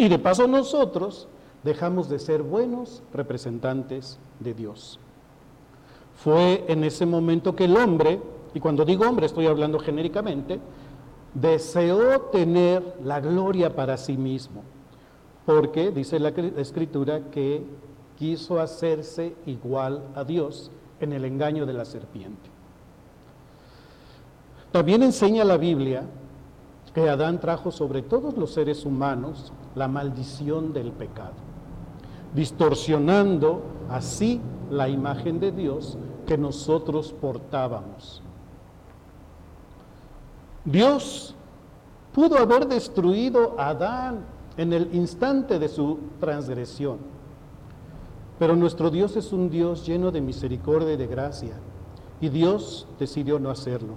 y 0.00 0.08
de 0.08 0.18
paso 0.18 0.48
nosotros, 0.48 1.28
dejamos 1.62 2.08
de 2.08 2.18
ser 2.18 2.42
buenos 2.42 3.02
representantes 3.12 4.18
de 4.38 4.54
Dios. 4.54 4.98
Fue 6.16 6.64
en 6.68 6.84
ese 6.84 7.04
momento 7.04 7.54
que 7.54 7.66
el 7.66 7.76
hombre, 7.76 8.18
y 8.54 8.60
cuando 8.60 8.86
digo 8.86 9.06
hombre 9.06 9.26
estoy 9.26 9.46
hablando 9.46 9.78
genéricamente, 9.78 10.58
deseó 11.34 12.18
tener 12.32 12.96
la 13.04 13.20
gloria 13.20 13.76
para 13.76 13.98
sí 13.98 14.16
mismo, 14.16 14.62
porque 15.44 15.90
dice 15.90 16.18
la 16.18 16.30
escritura 16.30 17.30
que 17.30 17.62
quiso 18.18 18.58
hacerse 18.58 19.34
igual 19.44 20.02
a 20.14 20.24
Dios 20.24 20.70
en 20.98 21.12
el 21.12 21.26
engaño 21.26 21.66
de 21.66 21.74
la 21.74 21.84
serpiente. 21.84 22.48
También 24.72 25.02
enseña 25.02 25.44
la 25.44 25.58
Biblia 25.58 26.04
que 26.94 27.08
Adán 27.08 27.40
trajo 27.40 27.70
sobre 27.70 28.02
todos 28.02 28.36
los 28.36 28.52
seres 28.52 28.84
humanos 28.84 29.52
la 29.74 29.88
maldición 29.88 30.72
del 30.72 30.92
pecado, 30.92 31.34
distorsionando 32.34 33.62
así 33.88 34.40
la 34.70 34.88
imagen 34.88 35.38
de 35.38 35.52
Dios 35.52 35.96
que 36.26 36.36
nosotros 36.36 37.12
portábamos. 37.12 38.22
Dios 40.64 41.34
pudo 42.12 42.38
haber 42.38 42.66
destruido 42.66 43.54
a 43.58 43.68
Adán 43.68 44.24
en 44.56 44.72
el 44.72 44.94
instante 44.94 45.58
de 45.58 45.68
su 45.68 45.98
transgresión, 46.18 46.98
pero 48.38 48.56
nuestro 48.56 48.90
Dios 48.90 49.16
es 49.16 49.32
un 49.32 49.48
Dios 49.48 49.86
lleno 49.86 50.10
de 50.10 50.20
misericordia 50.20 50.94
y 50.94 50.96
de 50.96 51.06
gracia, 51.06 51.54
y 52.20 52.28
Dios 52.28 52.86
decidió 52.98 53.38
no 53.38 53.50
hacerlo. 53.50 53.94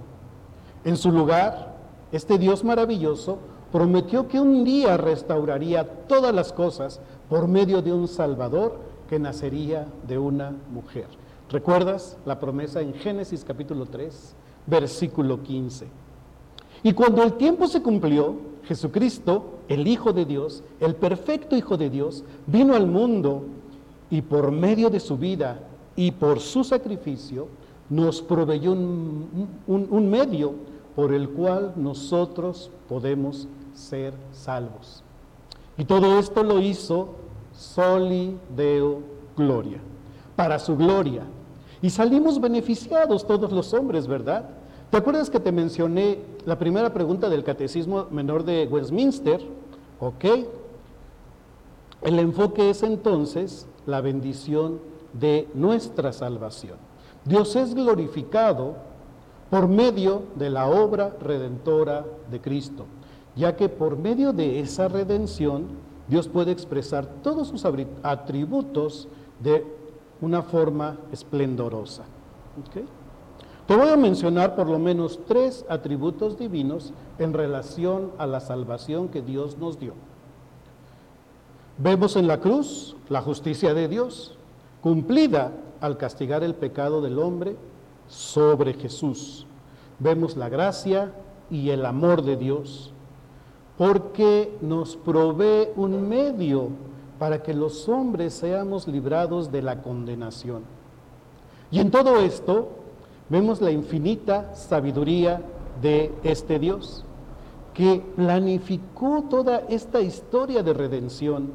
En 0.84 0.96
su 0.96 1.10
lugar, 1.10 1.73
este 2.14 2.38
Dios 2.38 2.62
maravilloso 2.62 3.38
prometió 3.72 4.28
que 4.28 4.38
un 4.38 4.62
día 4.62 4.96
restauraría 4.96 6.06
todas 6.06 6.32
las 6.32 6.52
cosas 6.52 7.00
por 7.28 7.48
medio 7.48 7.82
de 7.82 7.92
un 7.92 8.06
Salvador 8.06 8.78
que 9.08 9.18
nacería 9.18 9.88
de 10.06 10.16
una 10.16 10.54
mujer. 10.72 11.06
¿Recuerdas 11.50 12.16
la 12.24 12.38
promesa 12.38 12.80
en 12.80 12.94
Génesis 12.94 13.44
capítulo 13.44 13.86
3, 13.86 14.36
versículo 14.66 15.42
15? 15.42 15.88
Y 16.84 16.92
cuando 16.92 17.24
el 17.24 17.32
tiempo 17.32 17.66
se 17.66 17.82
cumplió, 17.82 18.36
Jesucristo, 18.62 19.58
el 19.66 19.88
Hijo 19.88 20.12
de 20.12 20.24
Dios, 20.24 20.62
el 20.78 20.94
perfecto 20.94 21.56
Hijo 21.56 21.76
de 21.76 21.90
Dios, 21.90 22.22
vino 22.46 22.76
al 22.76 22.86
mundo 22.86 23.42
y 24.08 24.22
por 24.22 24.52
medio 24.52 24.88
de 24.88 25.00
su 25.00 25.18
vida 25.18 25.58
y 25.96 26.12
por 26.12 26.38
su 26.38 26.62
sacrificio 26.62 27.48
nos 27.90 28.22
proveyó 28.22 28.70
un, 28.70 29.48
un 29.66 30.10
medio 30.10 30.54
por 30.94 31.12
el 31.12 31.28
cual 31.30 31.72
nosotros 31.76 32.70
podemos 32.88 33.48
ser 33.74 34.14
salvos. 34.32 35.02
Y 35.76 35.84
todo 35.84 36.18
esto 36.18 36.42
lo 36.42 36.60
hizo 36.60 37.14
soli 37.52 38.38
deo 38.54 39.00
gloria, 39.36 39.78
para 40.36 40.58
su 40.58 40.76
gloria. 40.76 41.22
Y 41.82 41.90
salimos 41.90 42.40
beneficiados 42.40 43.26
todos 43.26 43.52
los 43.52 43.74
hombres, 43.74 44.06
¿verdad? 44.06 44.48
¿Te 44.90 44.96
acuerdas 44.98 45.28
que 45.28 45.40
te 45.40 45.52
mencioné 45.52 46.20
la 46.46 46.58
primera 46.58 46.92
pregunta 46.92 47.28
del 47.28 47.42
Catecismo 47.42 48.06
Menor 48.10 48.44
de 48.44 48.68
Westminster? 48.70 49.40
Ok. 49.98 50.24
El 52.02 52.18
enfoque 52.18 52.70
es 52.70 52.82
entonces 52.82 53.66
la 53.86 54.00
bendición 54.00 54.78
de 55.12 55.48
nuestra 55.54 56.12
salvación. 56.12 56.76
Dios 57.24 57.56
es 57.56 57.74
glorificado 57.74 58.76
por 59.50 59.68
medio 59.68 60.22
de 60.36 60.50
la 60.50 60.66
obra 60.66 61.16
redentora 61.20 62.04
de 62.30 62.40
Cristo. 62.40 62.86
ya 63.36 63.56
que 63.56 63.68
por 63.68 63.98
medio 63.98 64.32
de 64.32 64.60
esa 64.60 64.88
redención 64.88 65.66
Dios 66.08 66.28
puede 66.28 66.52
expresar 66.52 67.06
todos 67.22 67.48
sus 67.48 67.64
atributos 67.64 69.08
de 69.40 69.64
una 70.20 70.42
forma 70.42 70.98
esplendorosa. 71.10 72.04
Te 73.66 73.76
voy 73.76 73.88
a 73.88 73.96
mencionar 73.96 74.54
por 74.54 74.68
lo 74.68 74.78
menos 74.78 75.18
tres 75.26 75.64
atributos 75.68 76.38
divinos 76.38 76.92
en 77.18 77.32
relación 77.32 78.12
a 78.18 78.26
la 78.26 78.40
salvación 78.40 79.08
que 79.08 79.22
Dios 79.22 79.56
nos 79.58 79.78
dio. 79.78 79.94
Vemos 81.78 82.16
en 82.16 82.26
la 82.26 82.38
cruz 82.40 82.94
la 83.08 83.22
justicia 83.22 83.74
de 83.74 83.88
Dios, 83.88 84.36
cumplida 84.82 85.52
al 85.80 85.96
castigar 85.96 86.44
el 86.44 86.54
pecado 86.54 87.00
del 87.00 87.18
hombre 87.18 87.56
sobre 88.14 88.74
Jesús. 88.74 89.44
Vemos 89.98 90.36
la 90.36 90.48
gracia 90.48 91.12
y 91.50 91.70
el 91.70 91.84
amor 91.84 92.22
de 92.22 92.36
Dios, 92.36 92.92
porque 93.76 94.56
nos 94.60 94.96
provee 94.96 95.68
un 95.76 96.08
medio 96.08 96.68
para 97.18 97.42
que 97.42 97.52
los 97.52 97.88
hombres 97.88 98.34
seamos 98.34 98.86
librados 98.86 99.50
de 99.50 99.62
la 99.62 99.82
condenación. 99.82 100.62
Y 101.70 101.80
en 101.80 101.90
todo 101.90 102.18
esto 102.20 102.68
vemos 103.28 103.60
la 103.60 103.72
infinita 103.72 104.54
sabiduría 104.54 105.42
de 105.82 106.12
este 106.22 106.58
Dios, 106.60 107.04
que 107.72 108.00
planificó 108.14 109.24
toda 109.28 109.64
esta 109.68 110.00
historia 110.00 110.62
de 110.62 110.72
redención 110.72 111.50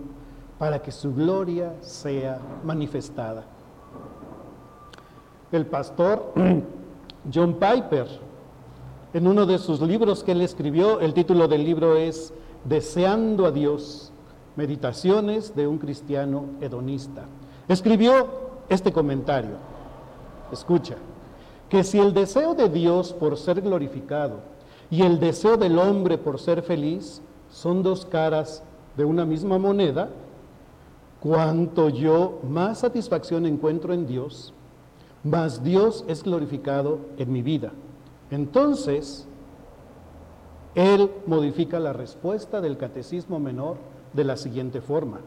para 0.57 0.81
que 0.81 0.91
su 0.91 1.13
gloria 1.13 1.73
sea 1.79 2.39
manifestada. 2.65 3.45
El 5.51 5.65
pastor 5.65 6.31
John 7.33 7.55
Piper, 7.55 8.07
en 9.13 9.25
uno 9.25 9.47
de 9.47 9.57
sus 9.57 9.81
libros 9.81 10.23
que 10.23 10.33
él 10.33 10.41
escribió, 10.41 10.99
el 10.99 11.15
título 11.15 11.47
del 11.47 11.65
libro 11.65 11.95
es 11.97 12.31
Deseando 12.65 13.47
a 13.47 13.51
Dios, 13.51 14.11
Meditaciones 14.55 15.55
de 15.55 15.65
un 15.65 15.79
cristiano 15.79 16.45
hedonista. 16.61 17.25
Escribió 17.67 18.27
este 18.69 18.93
comentario. 18.93 19.55
Escucha, 20.51 20.97
que 21.67 21.83
si 21.83 21.99
el 21.99 22.13
deseo 22.13 22.53
de 22.53 22.69
Dios 22.69 23.13
por 23.13 23.37
ser 23.37 23.61
glorificado 23.61 24.41
y 24.91 25.01
el 25.01 25.19
deseo 25.19 25.57
del 25.57 25.79
hombre 25.79 26.17
por 26.17 26.39
ser 26.39 26.61
feliz 26.61 27.21
son 27.49 27.81
dos 27.81 28.05
caras 28.05 28.63
de 28.97 29.05
una 29.05 29.25
misma 29.25 29.57
moneda, 29.57 30.09
cuanto 31.19 31.89
yo 31.89 32.39
más 32.47 32.79
satisfacción 32.79 33.45
encuentro 33.45 33.93
en 33.93 34.05
Dios, 34.05 34.53
más 35.23 35.63
Dios 35.63 36.05
es 36.07 36.23
glorificado 36.23 36.99
en 37.17 37.31
mi 37.31 37.41
vida. 37.41 37.71
Entonces, 38.31 39.27
Él 40.75 41.11
modifica 41.25 41.79
la 41.79 41.93
respuesta 41.93 42.61
del 42.61 42.77
catecismo 42.77 43.39
menor 43.39 43.77
de 44.13 44.23
la 44.23 44.37
siguiente 44.37 44.81
forma. 44.81 45.19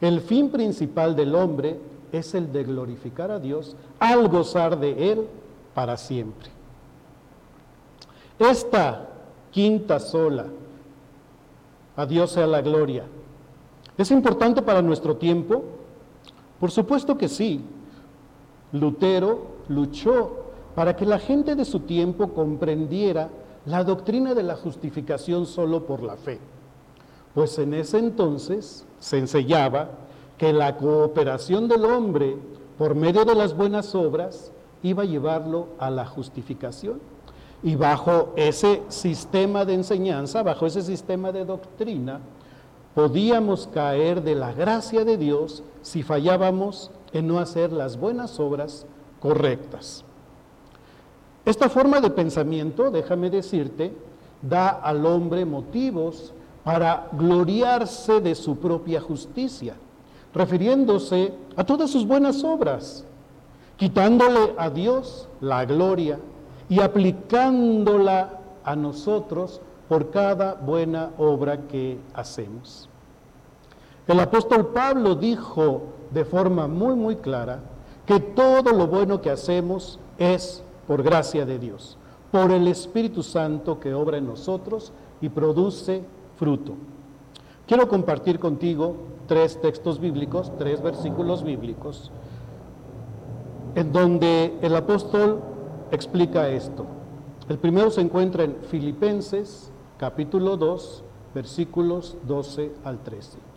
El 0.00 0.20
fin 0.20 0.50
principal 0.50 1.14
del 1.14 1.34
hombre 1.34 1.78
es 2.12 2.34
el 2.34 2.52
de 2.52 2.64
glorificar 2.64 3.30
a 3.30 3.38
Dios 3.38 3.76
al 3.98 4.28
gozar 4.28 4.78
de 4.78 5.12
Él 5.12 5.26
para 5.74 5.96
siempre. 5.96 6.48
Esta 8.38 9.08
quinta 9.50 10.00
sola, 10.00 10.46
a 11.96 12.06
Dios 12.06 12.32
sea 12.32 12.46
la 12.46 12.62
gloria, 12.62 13.04
¿es 13.98 14.10
importante 14.10 14.62
para 14.62 14.80
nuestro 14.80 15.16
tiempo? 15.16 15.62
Por 16.58 16.70
supuesto 16.70 17.18
que 17.18 17.28
sí. 17.28 17.62
Lutero 18.72 19.42
luchó 19.68 20.36
para 20.74 20.96
que 20.96 21.06
la 21.06 21.18
gente 21.18 21.56
de 21.56 21.64
su 21.64 21.80
tiempo 21.80 22.28
comprendiera 22.28 23.28
la 23.66 23.84
doctrina 23.84 24.34
de 24.34 24.42
la 24.42 24.56
justificación 24.56 25.46
solo 25.46 25.86
por 25.86 26.02
la 26.02 26.16
fe. 26.16 26.38
Pues 27.34 27.58
en 27.58 27.74
ese 27.74 27.98
entonces 27.98 28.84
se 28.98 29.18
enseñaba 29.18 29.90
que 30.38 30.52
la 30.52 30.76
cooperación 30.76 31.68
del 31.68 31.84
hombre 31.84 32.36
por 32.78 32.94
medio 32.94 33.24
de 33.24 33.34
las 33.34 33.54
buenas 33.54 33.94
obras 33.94 34.52
iba 34.82 35.02
a 35.02 35.06
llevarlo 35.06 35.68
a 35.78 35.90
la 35.90 36.06
justificación. 36.06 37.00
Y 37.62 37.76
bajo 37.76 38.32
ese 38.36 38.80
sistema 38.88 39.66
de 39.66 39.74
enseñanza, 39.74 40.42
bajo 40.42 40.64
ese 40.64 40.80
sistema 40.80 41.30
de 41.30 41.44
doctrina, 41.44 42.20
podíamos 42.94 43.66
caer 43.66 44.22
de 44.22 44.34
la 44.34 44.52
gracia 44.54 45.04
de 45.04 45.18
Dios 45.18 45.62
si 45.82 46.02
fallábamos 46.02 46.90
en 47.12 47.26
no 47.26 47.38
hacer 47.38 47.72
las 47.72 47.98
buenas 47.98 48.38
obras 48.40 48.86
correctas. 49.20 50.04
Esta 51.44 51.68
forma 51.68 52.00
de 52.00 52.10
pensamiento, 52.10 52.90
déjame 52.90 53.30
decirte, 53.30 53.92
da 54.42 54.68
al 54.68 55.04
hombre 55.06 55.44
motivos 55.44 56.32
para 56.64 57.08
gloriarse 57.12 58.20
de 58.20 58.34
su 58.34 58.56
propia 58.56 59.00
justicia, 59.00 59.74
refiriéndose 60.34 61.32
a 61.56 61.64
todas 61.64 61.90
sus 61.90 62.06
buenas 62.06 62.44
obras, 62.44 63.04
quitándole 63.76 64.54
a 64.58 64.70
Dios 64.70 65.28
la 65.40 65.64
gloria 65.64 66.18
y 66.68 66.80
aplicándola 66.80 68.38
a 68.62 68.76
nosotros 68.76 69.60
por 69.88 70.10
cada 70.10 70.54
buena 70.54 71.10
obra 71.18 71.62
que 71.66 71.98
hacemos. 72.14 72.88
El 74.06 74.20
apóstol 74.20 74.68
Pablo 74.68 75.14
dijo 75.14 75.82
de 76.12 76.24
forma 76.24 76.66
muy, 76.66 76.94
muy 76.94 77.16
clara 77.16 77.60
que 78.06 78.20
todo 78.20 78.72
lo 78.72 78.86
bueno 78.86 79.20
que 79.20 79.30
hacemos 79.30 79.98
es 80.18 80.62
por 80.86 81.02
gracia 81.02 81.46
de 81.46 81.58
Dios, 81.58 81.96
por 82.32 82.50
el 82.50 82.66
Espíritu 82.68 83.22
Santo 83.22 83.78
que 83.78 83.94
obra 83.94 84.18
en 84.18 84.26
nosotros 84.26 84.92
y 85.20 85.28
produce 85.28 86.02
fruto. 86.36 86.74
Quiero 87.66 87.88
compartir 87.88 88.40
contigo 88.40 88.96
tres 89.28 89.60
textos 89.60 90.00
bíblicos, 90.00 90.50
tres 90.58 90.82
versículos 90.82 91.44
bíblicos, 91.44 92.10
en 93.76 93.92
donde 93.92 94.58
el 94.60 94.74
apóstol 94.74 95.40
explica 95.92 96.48
esto. 96.48 96.86
El 97.48 97.58
primero 97.58 97.90
se 97.90 98.00
encuentra 98.00 98.42
en 98.42 98.56
Filipenses 98.62 99.70
capítulo 99.98 100.56
2, 100.56 101.04
versículos 101.34 102.16
12 102.26 102.72
al 102.82 103.02
13. 103.04 103.49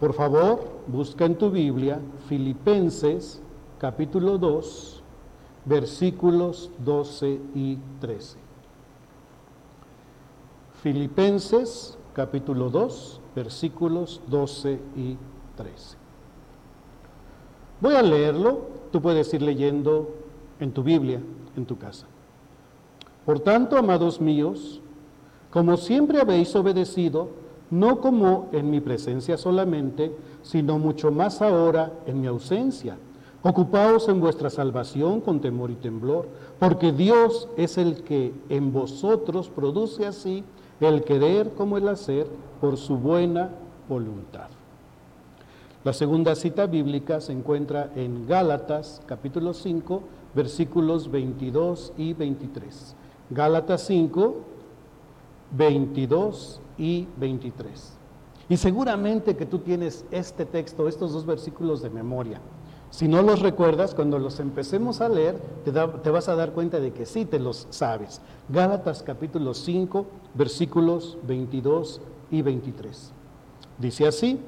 Por 0.00 0.12
favor, 0.12 0.60
busca 0.86 1.24
en 1.24 1.36
tu 1.36 1.50
Biblia 1.50 2.00
Filipenses 2.28 3.40
capítulo 3.78 4.36
2, 4.36 5.02
versículos 5.64 6.70
12 6.84 7.40
y 7.54 7.78
13. 8.00 8.38
Filipenses 10.82 11.96
capítulo 12.12 12.68
2, 12.68 13.20
versículos 13.34 14.20
12 14.26 14.80
y 14.96 15.16
13. 15.56 15.96
Voy 17.80 17.94
a 17.94 18.02
leerlo, 18.02 18.66
tú 18.92 19.00
puedes 19.00 19.32
ir 19.32 19.40
leyendo 19.40 20.10
en 20.60 20.72
tu 20.72 20.82
Biblia, 20.82 21.22
en 21.56 21.64
tu 21.64 21.78
casa. 21.78 22.06
Por 23.24 23.40
tanto, 23.40 23.78
amados 23.78 24.20
míos, 24.20 24.82
como 25.50 25.78
siempre 25.78 26.20
habéis 26.20 26.54
obedecido, 26.54 27.45
no 27.70 28.00
como 28.00 28.48
en 28.52 28.70
mi 28.70 28.80
presencia 28.80 29.36
solamente, 29.36 30.14
sino 30.42 30.78
mucho 30.78 31.10
más 31.10 31.42
ahora 31.42 31.92
en 32.06 32.20
mi 32.20 32.26
ausencia. 32.26 32.96
Ocupaos 33.42 34.08
en 34.08 34.20
vuestra 34.20 34.50
salvación 34.50 35.20
con 35.20 35.40
temor 35.40 35.70
y 35.70 35.76
temblor, 35.76 36.28
porque 36.58 36.92
Dios 36.92 37.48
es 37.56 37.78
el 37.78 38.02
que 38.02 38.32
en 38.48 38.72
vosotros 38.72 39.48
produce 39.48 40.06
así 40.06 40.44
el 40.80 41.04
querer 41.04 41.52
como 41.54 41.78
el 41.78 41.88
hacer 41.88 42.26
por 42.60 42.76
su 42.76 42.96
buena 42.96 43.50
voluntad. 43.88 44.48
La 45.84 45.92
segunda 45.92 46.34
cita 46.34 46.66
bíblica 46.66 47.20
se 47.20 47.32
encuentra 47.32 47.92
en 47.94 48.26
Gálatas 48.26 49.00
capítulo 49.06 49.54
5 49.54 50.02
versículos 50.34 51.10
22 51.10 51.94
y 51.96 52.12
23. 52.12 52.94
Gálatas 53.30 53.86
5, 53.86 54.36
22 55.56 56.60
y 56.78 57.08
23. 57.16 57.96
Y 58.48 58.56
seguramente 58.56 59.36
que 59.36 59.46
tú 59.46 59.58
tienes 59.58 60.04
este 60.10 60.46
texto, 60.46 60.86
estos 60.88 61.12
dos 61.12 61.26
versículos 61.26 61.82
de 61.82 61.90
memoria. 61.90 62.40
Si 62.90 63.08
no 63.08 63.20
los 63.22 63.40
recuerdas, 63.40 63.94
cuando 63.94 64.18
los 64.18 64.38
empecemos 64.38 65.00
a 65.00 65.08
leer, 65.08 65.38
te, 65.64 66.10
vas 66.10 66.28
a 66.28 66.36
dar 66.36 66.52
cuenta 66.52 66.78
de 66.78 66.92
que 66.92 67.04
sí 67.04 67.24
te 67.24 67.40
los 67.40 67.66
sabes. 67.70 68.20
Gálatas 68.48 69.02
capítulo 69.02 69.54
5, 69.54 70.06
versículos 70.34 71.18
22 71.26 72.00
y 72.30 72.42
23. 72.42 73.12
Dice 73.78 74.06
así, 74.06 74.40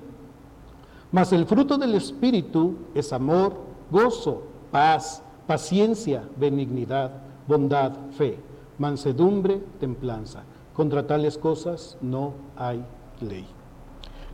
mas 1.10 1.32
el 1.32 1.46
fruto 1.46 1.76
del 1.76 1.94
Espíritu 1.96 2.76
es 2.94 3.12
amor, 3.12 3.54
gozo, 3.90 4.44
paz, 4.70 5.22
paciencia, 5.46 6.22
benignidad, 6.36 7.10
bondad, 7.46 7.92
fe, 8.12 8.38
mansedumbre, 8.78 9.60
templanza. 9.80 10.44
Contra 10.78 11.08
tales 11.08 11.38
cosas 11.38 11.98
no 12.00 12.34
hay 12.54 12.84
ley. 13.20 13.44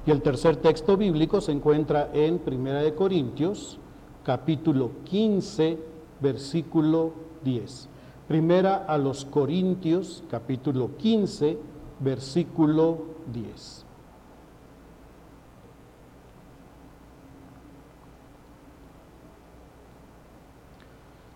Y 0.05 0.11
el 0.11 0.21
tercer 0.21 0.57
texto 0.57 0.99
bíblico 0.99 1.41
se 1.41 1.53
encuentra 1.53 2.11
en 2.13 2.39
Primera 2.39 2.83
de 2.83 2.95
Corintios, 2.95 3.79
capítulo 4.25 4.91
15, 5.05 5.79
versículo 6.21 7.15
10. 7.45 7.89
Primera 8.29 8.77
a 8.77 8.99
los 8.99 9.25
Corintios, 9.25 10.23
capítulo 10.31 10.99
15, 10.99 11.57
versículo 12.01 12.99
10. 13.33 13.87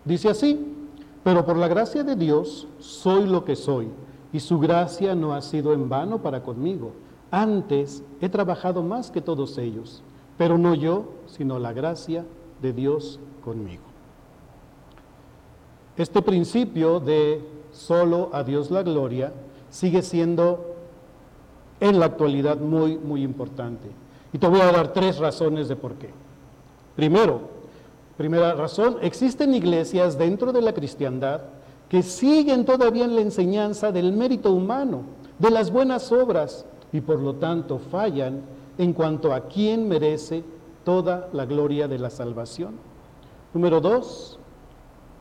Dice 0.05 0.29
así, 0.29 0.75
pero 1.23 1.43
por 1.47 1.57
la 1.57 1.67
gracia 1.67 2.03
de 2.03 2.15
Dios 2.15 2.67
soy 2.77 3.25
lo 3.25 3.43
que 3.43 3.55
soy, 3.55 3.87
y 4.31 4.39
su 4.39 4.59
gracia 4.59 5.15
no 5.15 5.33
ha 5.33 5.41
sido 5.41 5.73
en 5.73 5.89
vano 5.89 6.21
para 6.21 6.43
conmigo. 6.43 6.91
Antes 7.31 8.03
he 8.21 8.29
trabajado 8.29 8.83
más 8.83 9.11
que 9.11 9.21
todos 9.21 9.57
ellos, 9.57 10.03
pero 10.37 10.57
no 10.57 10.73
yo, 10.75 11.05
sino 11.27 11.59
la 11.59 11.73
gracia 11.73 12.25
de 12.61 12.73
Dios 12.73 13.19
conmigo. 13.43 13.83
Este 15.97 16.21
principio 16.21 16.99
de 16.99 17.41
solo 17.71 18.29
a 18.33 18.43
Dios 18.43 18.71
la 18.71 18.83
gloria 18.83 19.33
sigue 19.69 20.01
siendo 20.01 20.75
en 21.79 21.99
la 21.99 22.05
actualidad 22.05 22.57
muy, 22.57 22.97
muy 22.97 23.23
importante. 23.23 23.89
Y 24.31 24.37
te 24.37 24.47
voy 24.47 24.61
a 24.61 24.71
dar 24.71 24.93
tres 24.93 25.17
razones 25.17 25.67
de 25.67 25.75
por 25.75 25.95
qué. 25.95 26.09
Primero, 26.95 27.41
primera 28.17 28.53
razón, 28.53 28.97
existen 29.01 29.53
iglesias 29.53 30.17
dentro 30.17 30.51
de 30.51 30.61
la 30.61 30.73
cristiandad 30.73 31.41
que 31.89 32.03
siguen 32.03 32.65
todavía 32.65 33.05
en 33.05 33.15
la 33.15 33.21
enseñanza 33.21 33.91
del 33.91 34.13
mérito 34.13 34.51
humano, 34.51 35.01
de 35.39 35.49
las 35.49 35.71
buenas 35.71 36.11
obras, 36.11 36.65
y 36.93 37.01
por 37.01 37.19
lo 37.19 37.35
tanto 37.35 37.79
fallan 37.79 38.41
en 38.77 38.93
cuanto 38.93 39.33
a 39.33 39.41
quién 39.41 39.87
merece 39.87 40.43
toda 40.83 41.29
la 41.33 41.45
gloria 41.45 41.87
de 41.87 41.99
la 41.99 42.09
salvación. 42.09 42.75
Número 43.53 43.81
dos, 43.81 44.39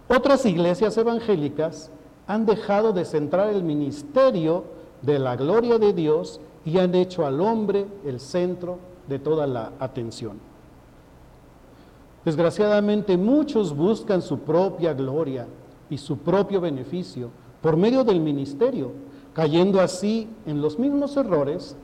otras 0.08 0.44
iglesias 0.46 0.96
evangélicas 0.96 1.90
han 2.26 2.46
dejado 2.46 2.92
de 2.92 3.04
centrar 3.04 3.48
el 3.48 3.62
ministerio 3.62 4.64
de 5.02 5.18
la 5.18 5.36
gloria 5.36 5.78
de 5.78 5.92
Dios 5.92 6.40
y 6.64 6.78
han 6.78 6.94
hecho 6.94 7.26
al 7.26 7.40
hombre 7.40 7.86
el 8.04 8.20
centro 8.20 8.78
de 9.08 9.18
toda 9.18 9.46
la 9.46 9.72
atención. 9.78 10.38
Desgraciadamente 12.24 13.16
muchos 13.16 13.74
buscan 13.74 14.20
su 14.20 14.40
propia 14.40 14.92
gloria 14.92 15.46
y 15.90 15.98
su 15.98 16.18
propio 16.18 16.60
beneficio 16.60 17.30
por 17.62 17.76
medio 17.76 18.04
del 18.04 18.20
ministerio, 18.20 18.92
cayendo 19.32 19.80
así 19.80 20.28
en 20.46 20.60
los 20.60 20.78
mismos 20.78 21.16
errores 21.16 21.76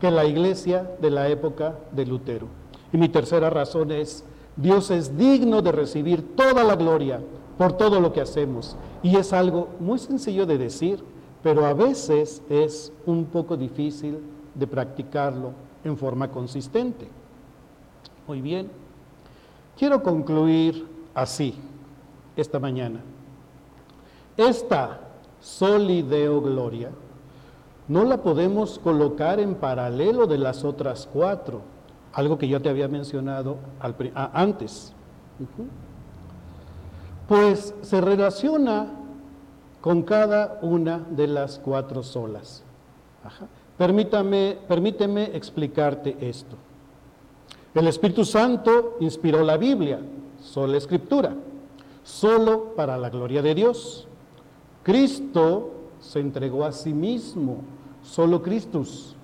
que 0.00 0.10
la 0.10 0.24
iglesia 0.24 0.96
de 1.00 1.10
la 1.10 1.28
época 1.28 1.76
de 1.92 2.06
Lutero. 2.06 2.46
Y 2.92 2.96
mi 2.96 3.08
tercera 3.08 3.50
razón 3.50 3.90
es, 3.92 4.24
Dios 4.56 4.90
es 4.90 5.16
digno 5.16 5.62
de 5.62 5.72
recibir 5.72 6.34
toda 6.36 6.64
la 6.64 6.76
gloria 6.76 7.20
por 7.56 7.74
todo 7.74 8.00
lo 8.00 8.12
que 8.12 8.20
hacemos. 8.20 8.76
Y 9.02 9.16
es 9.16 9.32
algo 9.32 9.68
muy 9.80 9.98
sencillo 9.98 10.44
de 10.46 10.58
decir, 10.58 11.02
pero 11.42 11.66
a 11.66 11.74
veces 11.74 12.42
es 12.48 12.92
un 13.06 13.24
poco 13.26 13.56
difícil 13.56 14.18
de 14.54 14.66
practicarlo 14.66 15.52
en 15.84 15.96
forma 15.96 16.30
consistente. 16.30 17.08
Muy 18.26 18.40
bien, 18.40 18.68
quiero 19.76 20.02
concluir 20.02 20.86
así 21.14 21.54
esta 22.36 22.58
mañana. 22.58 23.00
Esta 24.36 25.00
solideo 25.40 26.40
gloria 26.40 26.90
no 27.88 28.04
la 28.04 28.18
podemos 28.18 28.78
colocar 28.78 29.40
en 29.40 29.56
paralelo 29.56 30.26
de 30.26 30.38
las 30.38 30.64
otras 30.64 31.08
cuatro, 31.12 31.62
algo 32.12 32.38
que 32.38 32.48
yo 32.48 32.62
te 32.62 32.68
había 32.68 32.88
mencionado 32.88 33.56
antes 34.32 34.94
pues 37.28 37.74
se 37.82 38.00
relaciona 38.00 38.88
con 39.80 40.02
cada 40.02 40.58
una 40.62 40.98
de 40.98 41.26
las 41.26 41.58
cuatro 41.58 42.02
solas. 42.02 42.62
Permítame, 43.78 44.58
permíteme 44.68 45.34
explicarte 45.34 46.16
esto. 46.20 46.56
El 47.74 47.88
Espíritu 47.88 48.24
Santo 48.24 48.96
inspiró 49.00 49.42
la 49.42 49.56
Biblia, 49.56 50.00
sola 50.40 50.76
escritura, 50.76 51.34
solo 52.04 52.74
para 52.76 52.98
la 52.98 53.08
gloria 53.08 53.40
de 53.40 53.54
Dios. 53.54 54.06
Cristo 54.82 55.70
se 56.00 56.20
entregó 56.20 56.64
a 56.64 56.72
sí 56.72 56.92
mismo, 56.92 57.58
solo 58.02 58.42
Cristus, 58.42 59.16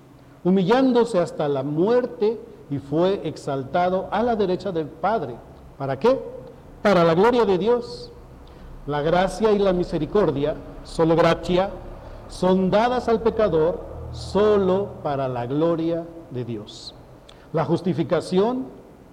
humillándose 0.43 1.19
hasta 1.19 1.47
la 1.47 1.63
muerte 1.63 2.39
y 2.69 2.77
fue 2.77 3.21
exaltado 3.23 4.07
a 4.11 4.23
la 4.23 4.35
derecha 4.35 4.71
del 4.71 4.87
Padre. 4.87 5.35
¿Para 5.77 5.99
qué? 5.99 6.19
para 6.81 7.03
la 7.03 7.13
gloria 7.13 7.45
de 7.45 7.57
Dios. 7.57 8.11
La 8.87 9.01
gracia 9.01 9.51
y 9.51 9.59
la 9.59 9.73
misericordia, 9.73 10.55
solo 10.83 11.15
gracia, 11.15 11.69
son 12.27 12.69
dadas 12.71 13.07
al 13.07 13.21
pecador 13.21 13.81
solo 14.11 14.89
para 15.03 15.27
la 15.27 15.45
gloria 15.45 16.05
de 16.31 16.45
Dios. 16.45 16.95
La 17.53 17.65
justificación 17.65 18.65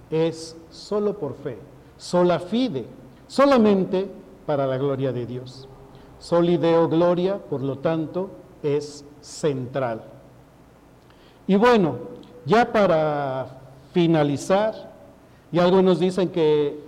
es 0.09 0.55
solo 0.69 1.17
por 1.17 1.35
fe, 1.35 1.59
sola 1.97 2.39
fide, 2.39 2.85
solamente 3.27 4.09
para 4.45 4.65
la 4.65 4.77
gloria 4.77 5.11
de 5.11 5.25
Dios. 5.25 5.67
Solideo 6.19 6.87
gloria, 6.87 7.37
por 7.37 7.61
lo 7.61 7.77
tanto, 7.77 8.29
es 8.63 9.05
central. 9.21 10.01
Y 11.47 11.55
bueno, 11.55 11.97
ya 12.45 12.71
para 12.71 13.59
finalizar, 13.93 14.91
y 15.51 15.59
algunos 15.59 15.99
dicen 15.99 16.29
que 16.29 16.79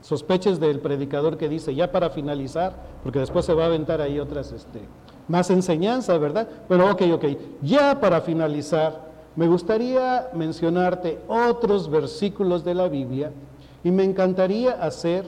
sospeches 0.00 0.58
del 0.58 0.80
predicador 0.80 1.36
que 1.36 1.48
dice, 1.48 1.74
ya 1.74 1.92
para 1.92 2.10
finalizar, 2.10 2.74
porque 3.02 3.20
después 3.20 3.44
se 3.44 3.54
va 3.54 3.64
a 3.64 3.66
aventar 3.66 4.00
ahí 4.00 4.18
otras, 4.18 4.52
este, 4.52 4.80
más 5.28 5.50
enseñanza, 5.50 6.18
¿verdad? 6.18 6.48
Pero 6.68 6.90
ok, 6.90 7.02
ok, 7.14 7.24
ya 7.62 8.00
para 8.00 8.20
finalizar, 8.20 9.12
me 9.36 9.46
gustaría 9.46 10.28
mencionarte 10.34 11.20
otros 11.28 11.88
versículos 11.88 12.64
de 12.64 12.74
la 12.74 12.88
Biblia 12.88 13.32
y 13.84 13.90
me 13.90 14.04
encantaría 14.04 14.72
hacer 14.72 15.24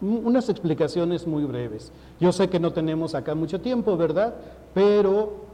unas 0.00 0.48
explicaciones 0.48 1.26
muy 1.26 1.44
breves. 1.44 1.92
Yo 2.18 2.32
sé 2.32 2.48
que 2.48 2.60
no 2.60 2.72
tenemos 2.72 3.14
acá 3.14 3.34
mucho 3.34 3.60
tiempo, 3.60 3.96
¿verdad? 3.96 4.34
Pero 4.74 5.50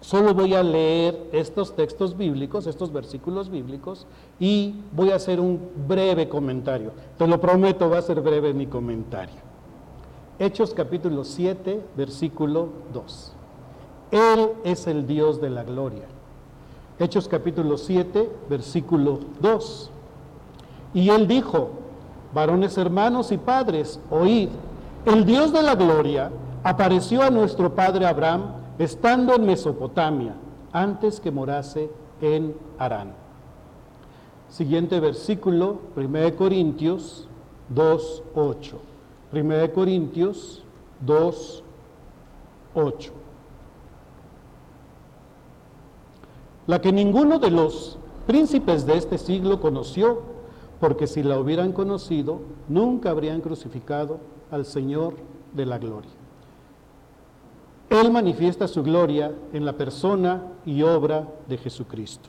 Solo 0.00 0.32
voy 0.32 0.54
a 0.54 0.62
leer 0.62 1.28
estos 1.32 1.74
textos 1.74 2.16
bíblicos, 2.16 2.66
estos 2.66 2.92
versículos 2.92 3.50
bíblicos, 3.50 4.06
y 4.38 4.76
voy 4.92 5.10
a 5.10 5.16
hacer 5.16 5.40
un 5.40 5.60
breve 5.88 6.28
comentario. 6.28 6.92
Te 7.16 7.26
lo 7.26 7.40
prometo, 7.40 7.90
va 7.90 7.98
a 7.98 8.02
ser 8.02 8.20
breve 8.20 8.54
mi 8.54 8.66
comentario. 8.66 9.40
Hechos 10.38 10.72
capítulo 10.72 11.24
7, 11.24 11.82
versículo 11.96 12.68
2. 12.92 13.32
Él 14.12 14.50
es 14.62 14.86
el 14.86 15.06
Dios 15.06 15.40
de 15.40 15.50
la 15.50 15.64
gloria. 15.64 16.04
Hechos 17.00 17.26
capítulo 17.26 17.76
7, 17.76 18.30
versículo 18.48 19.18
2. 19.40 19.90
Y 20.94 21.10
él 21.10 21.26
dijo, 21.26 21.70
varones 22.32 22.78
hermanos 22.78 23.32
y 23.32 23.38
padres, 23.38 24.00
oíd, 24.10 24.50
el 25.04 25.24
Dios 25.24 25.52
de 25.52 25.62
la 25.62 25.74
gloria 25.74 26.30
apareció 26.62 27.22
a 27.22 27.30
nuestro 27.30 27.74
padre 27.74 28.06
Abraham 28.06 28.52
estando 28.78 29.34
en 29.34 29.46
Mesopotamia, 29.46 30.34
antes 30.72 31.20
que 31.20 31.30
morase 31.30 31.90
en 32.20 32.54
Harán. 32.78 33.12
Siguiente 34.48 35.00
versículo, 35.00 35.78
1 35.96 36.36
Corintios 36.36 37.28
2.8. 37.74 38.74
1 39.32 39.72
Corintios 39.72 40.64
2.8. 41.06 43.10
La 46.66 46.80
que 46.80 46.92
ninguno 46.92 47.38
de 47.38 47.50
los 47.50 47.98
príncipes 48.26 48.86
de 48.86 48.98
este 48.98 49.16
siglo 49.16 49.60
conoció, 49.60 50.22
porque 50.80 51.06
si 51.06 51.22
la 51.22 51.38
hubieran 51.38 51.72
conocido, 51.72 52.40
nunca 52.68 53.10
habrían 53.10 53.40
crucificado 53.40 54.20
al 54.50 54.64
Señor 54.64 55.14
de 55.52 55.66
la 55.66 55.78
gloria. 55.78 56.10
Él 57.90 58.10
manifiesta 58.10 58.68
su 58.68 58.82
gloria 58.82 59.32
en 59.52 59.64
la 59.64 59.72
persona 59.72 60.42
y 60.64 60.82
obra 60.82 61.26
de 61.48 61.56
Jesucristo. 61.56 62.28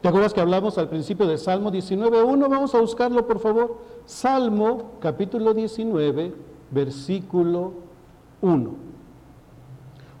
¿Te 0.00 0.08
acuerdas 0.08 0.32
que 0.32 0.40
hablamos 0.40 0.78
al 0.78 0.88
principio 0.88 1.26
del 1.26 1.38
Salmo 1.38 1.70
19.1? 1.70 2.48
Vamos 2.48 2.74
a 2.74 2.80
buscarlo, 2.80 3.26
por 3.26 3.38
favor. 3.38 3.78
Salmo 4.06 4.92
capítulo 5.00 5.52
19, 5.52 6.32
versículo 6.70 7.72
1. 8.40 8.74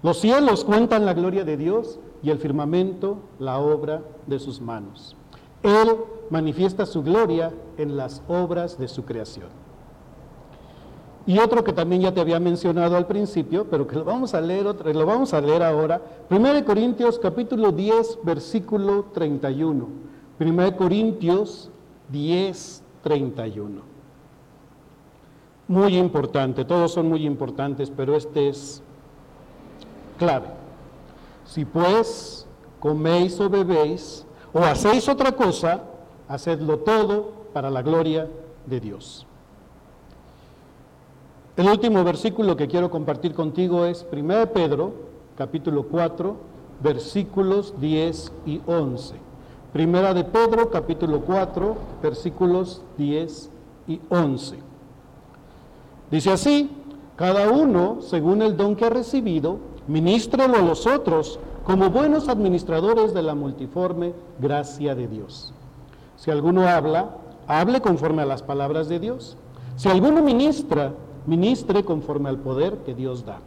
Los 0.02 0.18
cielos 0.18 0.64
cuentan 0.64 1.06
la 1.06 1.14
gloria 1.14 1.44
de 1.44 1.56
Dios 1.56 1.98
y 2.22 2.30
el 2.30 2.38
firmamento 2.38 3.20
la 3.38 3.58
obra 3.58 4.02
de 4.26 4.38
sus 4.38 4.60
manos. 4.60 5.16
Él 5.62 5.96
manifiesta 6.30 6.86
su 6.86 7.02
gloria 7.02 7.52
en 7.76 7.96
las 7.96 8.22
obras 8.28 8.78
de 8.78 8.88
su 8.88 9.04
creación. 9.04 9.48
Y 11.26 11.38
otro 11.38 11.62
que 11.62 11.72
también 11.72 12.02
ya 12.02 12.14
te 12.14 12.20
había 12.20 12.40
mencionado 12.40 12.96
al 12.96 13.06
principio, 13.06 13.66
pero 13.70 13.86
que 13.86 13.96
lo 13.96 14.04
vamos 14.04 14.34
a 14.34 14.40
leer, 14.40 14.64
lo 14.64 15.06
vamos 15.06 15.34
a 15.34 15.40
leer 15.40 15.62
ahora. 15.62 16.00
1 16.30 16.64
Corintios 16.64 17.18
capítulo 17.18 17.72
10, 17.72 18.20
versículo 18.22 19.04
31. 19.12 19.86
1 20.40 20.76
Corintios 20.76 21.70
10, 22.08 22.82
31. 23.02 23.82
Muy 25.68 25.98
importante, 25.98 26.64
todos 26.64 26.92
son 26.92 27.08
muy 27.08 27.24
importantes, 27.26 27.92
pero 27.94 28.16
este 28.16 28.48
es 28.48 28.82
clave. 30.18 30.48
Si 31.44 31.64
pues 31.64 32.46
coméis 32.80 33.38
o 33.40 33.48
bebéis 33.48 34.26
o 34.52 34.60
hacéis 34.60 35.08
otra 35.08 35.32
cosa, 35.32 35.82
hacedlo 36.28 36.78
todo 36.78 37.32
para 37.52 37.70
la 37.70 37.82
gloria 37.82 38.28
de 38.66 38.80
Dios. 38.80 39.26
El 41.56 41.68
último 41.68 42.04
versículo 42.04 42.56
que 42.56 42.68
quiero 42.68 42.90
compartir 42.90 43.34
contigo 43.34 43.84
es 43.84 44.06
1 44.10 44.52
Pedro, 44.52 44.92
capítulo 45.36 45.84
4, 45.84 46.36
versículos 46.82 47.74
10 47.80 48.32
y 48.46 48.60
11. 48.66 49.14
Primera 49.72 50.14
de 50.14 50.24
Pedro, 50.24 50.70
capítulo 50.70 51.20
4, 51.20 51.76
versículos 52.02 52.82
10 52.98 53.50
y 53.88 54.00
11. 54.08 54.58
Dice 56.10 56.30
así, 56.32 56.70
cada 57.16 57.50
uno, 57.50 57.98
según 58.00 58.42
el 58.42 58.56
don 58.56 58.74
que 58.74 58.86
ha 58.86 58.90
recibido, 58.90 59.58
ministrelo 59.86 60.56
a 60.56 60.62
los 60.62 60.86
otros 60.86 61.38
como 61.70 61.88
buenos 61.88 62.28
administradores 62.28 63.14
de 63.14 63.22
la 63.22 63.36
multiforme 63.36 64.12
gracia 64.40 64.96
de 64.96 65.06
Dios. 65.06 65.54
Si 66.16 66.28
alguno 66.28 66.66
habla, 66.66 67.14
hable 67.46 67.80
conforme 67.80 68.22
a 68.22 68.26
las 68.26 68.42
palabras 68.42 68.88
de 68.88 68.98
Dios. 68.98 69.36
Si 69.76 69.88
alguno 69.88 70.20
ministra, 70.20 70.92
ministre 71.26 71.84
conforme 71.84 72.28
al 72.28 72.40
poder 72.40 72.78
que 72.78 72.92
Dios 72.92 73.24
da, 73.24 73.38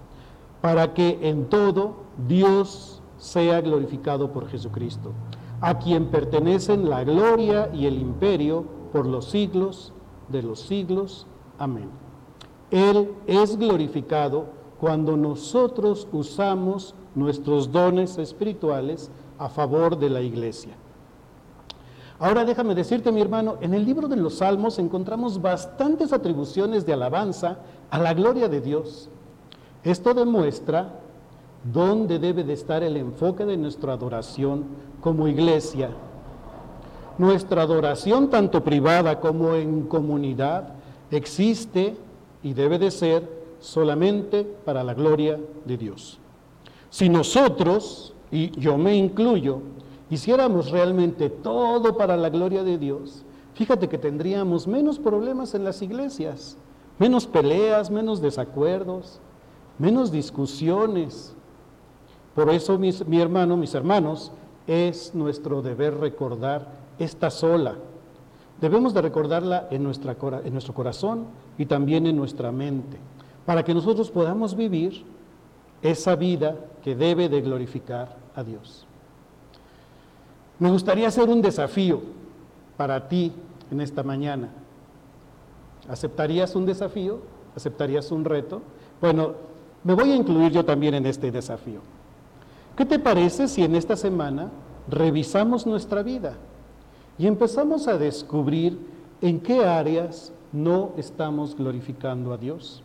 para 0.62 0.94
que 0.94 1.20
en 1.22 1.50
todo 1.50 1.96
Dios 2.26 3.02
sea 3.18 3.60
glorificado 3.60 4.32
por 4.32 4.48
Jesucristo, 4.48 5.12
a 5.60 5.78
quien 5.80 6.06
pertenecen 6.06 6.90
la 6.90 7.04
gloria 7.04 7.72
y 7.74 7.88
el 7.88 7.98
imperio 7.98 8.64
por 8.94 9.06
los 9.06 9.32
siglos 9.32 9.92
de 10.30 10.44
los 10.44 10.62
siglos. 10.62 11.28
Amén. 11.60 11.90
Él 12.72 13.12
es 13.28 13.58
glorificado 13.58 14.46
cuando 14.80 15.18
nosotros 15.18 16.08
usamos 16.14 16.96
nuestros 17.16 17.72
dones 17.72 18.18
espirituales 18.18 19.10
a 19.38 19.50
favor 19.50 19.98
de 19.98 20.10
la 20.10 20.22
iglesia. 20.22 20.74
Ahora 22.20 22.46
déjame 22.46 22.76
decirte, 22.76 23.12
mi 23.12 23.22
hermano, 23.22 23.58
en 23.62 23.74
el 23.74 23.86
libro 23.86 24.08
de 24.08 24.16
los 24.16 24.36
Salmos 24.36 24.80
encontramos 24.80 25.42
bastantes 25.42 26.14
atribuciones 26.14 26.86
de 26.86 26.94
alabanza 26.94 27.58
a 27.90 28.00
la 28.00 28.14
gloria 28.14 28.48
de 28.48 28.62
Dios. 28.62 29.10
Esto 29.84 30.14
demuestra 30.14 31.00
dónde 31.72 32.20
debe 32.20 32.44
de 32.44 32.54
estar 32.54 32.84
el 32.84 32.98
enfoque 32.98 33.46
de 33.46 33.58
nuestra 33.58 33.94
adoración 33.94 34.66
como 35.02 35.28
iglesia. 35.28 35.90
Nuestra 37.18 37.64
adoración, 37.64 38.30
tanto 38.30 38.64
privada 38.64 39.20
como 39.20 39.54
en 39.56 39.84
comunidad, 39.84 40.76
existe 41.12 41.96
y 42.42 42.54
debe 42.54 42.80
de 42.80 42.92
ser 42.92 43.30
solamente 43.60 44.44
para 44.44 44.84
la 44.84 44.94
gloria 44.94 45.40
de 45.66 45.78
Dios. 45.78 46.20
Si 46.94 47.10
nosotros, 47.10 48.14
y 48.30 48.52
yo 48.52 48.78
me 48.78 48.96
incluyo, 48.96 49.62
hiciéramos 50.12 50.70
realmente 50.70 51.32
todo 51.32 51.98
para 51.98 52.16
la 52.16 52.30
gloria 52.30 52.64
de 52.64 52.78
Dios, 52.78 53.26
fíjate 53.56 53.90
que 53.90 53.98
tendríamos 53.98 54.68
menos 54.68 55.00
problemas 55.00 55.56
en 55.56 55.64
las 55.64 55.82
iglesias, 55.82 56.56
menos 57.00 57.26
peleas, 57.26 57.90
menos 57.90 58.22
desacuerdos, 58.22 59.20
menos 59.80 60.12
discusiones. 60.12 61.36
Por 62.36 62.52
eso, 62.52 62.78
mi 62.78 63.20
hermano, 63.20 63.58
mis 63.58 63.74
hermanos, 63.74 64.32
es 64.68 65.16
nuestro 65.16 65.64
deber 65.64 65.98
recordar 65.98 66.74
esta 67.00 67.32
sola. 67.32 67.74
Debemos 68.62 68.94
de 68.94 69.02
recordarla 69.02 69.68
en, 69.72 69.82
nuestra, 69.82 70.16
en 70.44 70.54
nuestro 70.54 70.76
corazón 70.76 71.26
y 71.58 71.66
también 71.66 72.06
en 72.06 72.16
nuestra 72.16 72.52
mente, 72.52 73.00
para 73.48 73.64
que 73.64 73.74
nosotros 73.74 74.12
podamos 74.12 74.56
vivir 74.56 75.04
esa 75.84 76.16
vida 76.16 76.56
que 76.82 76.96
debe 76.96 77.30
de 77.30 77.42
glorificar 77.42 78.18
a 78.36 78.44
Dios. 78.44 78.88
Me 80.58 80.72
gustaría 80.72 81.10
hacer 81.10 81.30
un 81.30 81.42
desafío 81.42 82.02
para 82.78 83.08
ti 83.08 83.34
en 83.70 83.82
esta 83.82 84.02
mañana. 84.02 84.50
¿Aceptarías 85.90 86.56
un 86.56 86.66
desafío? 86.66 87.20
¿Aceptarías 87.56 88.12
un 88.12 88.24
reto? 88.24 88.62
Bueno, 89.02 89.34
me 89.84 89.94
voy 89.94 90.12
a 90.12 90.16
incluir 90.16 90.54
yo 90.54 90.64
también 90.64 90.94
en 90.94 91.06
este 91.06 91.32
desafío. 91.32 91.82
¿Qué 92.78 92.86
te 92.86 92.98
parece 92.98 93.48
si 93.50 93.64
en 93.64 93.76
esta 93.76 93.98
semana 93.98 94.50
revisamos 94.88 95.68
nuestra 95.68 96.02
vida 96.02 96.36
y 97.18 97.28
empezamos 97.28 97.88
a 97.88 97.98
descubrir 97.98 98.80
en 99.22 99.42
qué 99.42 99.66
áreas 99.66 100.32
no 100.54 100.94
estamos 100.98 101.56
glorificando 101.56 102.34
a 102.34 102.38
Dios? 102.38 102.84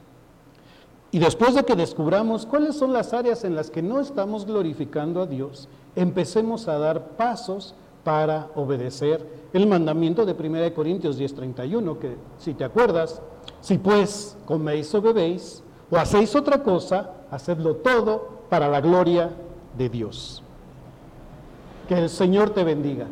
Y 1.11 1.19
después 1.19 1.55
de 1.55 1.65
que 1.65 1.75
descubramos 1.75 2.45
cuáles 2.45 2.77
son 2.77 2.93
las 2.93 3.15
áreas 3.15 3.45
en 3.45 3.55
las 3.55 3.71
que 3.71 3.83
no 3.83 4.01
estamos 4.01 4.45
glorificando 4.45 5.23
a 5.23 5.27
Dios, 5.27 5.69
empecemos 5.97 6.69
a 6.69 6.79
dar 6.79 7.17
pasos 7.17 7.75
para 8.05 8.51
obedecer 8.55 9.27
el 9.53 9.67
mandamiento 9.67 10.27
de 10.27 10.35
1 10.35 10.75
Corintios 10.75 11.19
10:31, 11.19 11.99
que 11.99 12.17
si 12.39 12.55
te 12.55 12.65
acuerdas, 12.65 13.23
si 13.61 13.79
pues 13.79 14.37
coméis 14.45 14.95
o 14.95 15.01
bebéis 15.01 15.63
o 15.91 15.97
hacéis 15.97 16.35
otra 16.37 16.63
cosa, 16.63 17.13
hacedlo 17.31 17.77
todo 17.77 18.29
para 18.51 18.69
la 18.69 18.81
gloria 18.81 19.31
de 19.77 19.89
Dios. 19.89 20.43
Que 21.89 21.99
el 21.99 22.11
Señor 22.11 22.51
te 22.51 22.65
bendiga. 22.65 23.07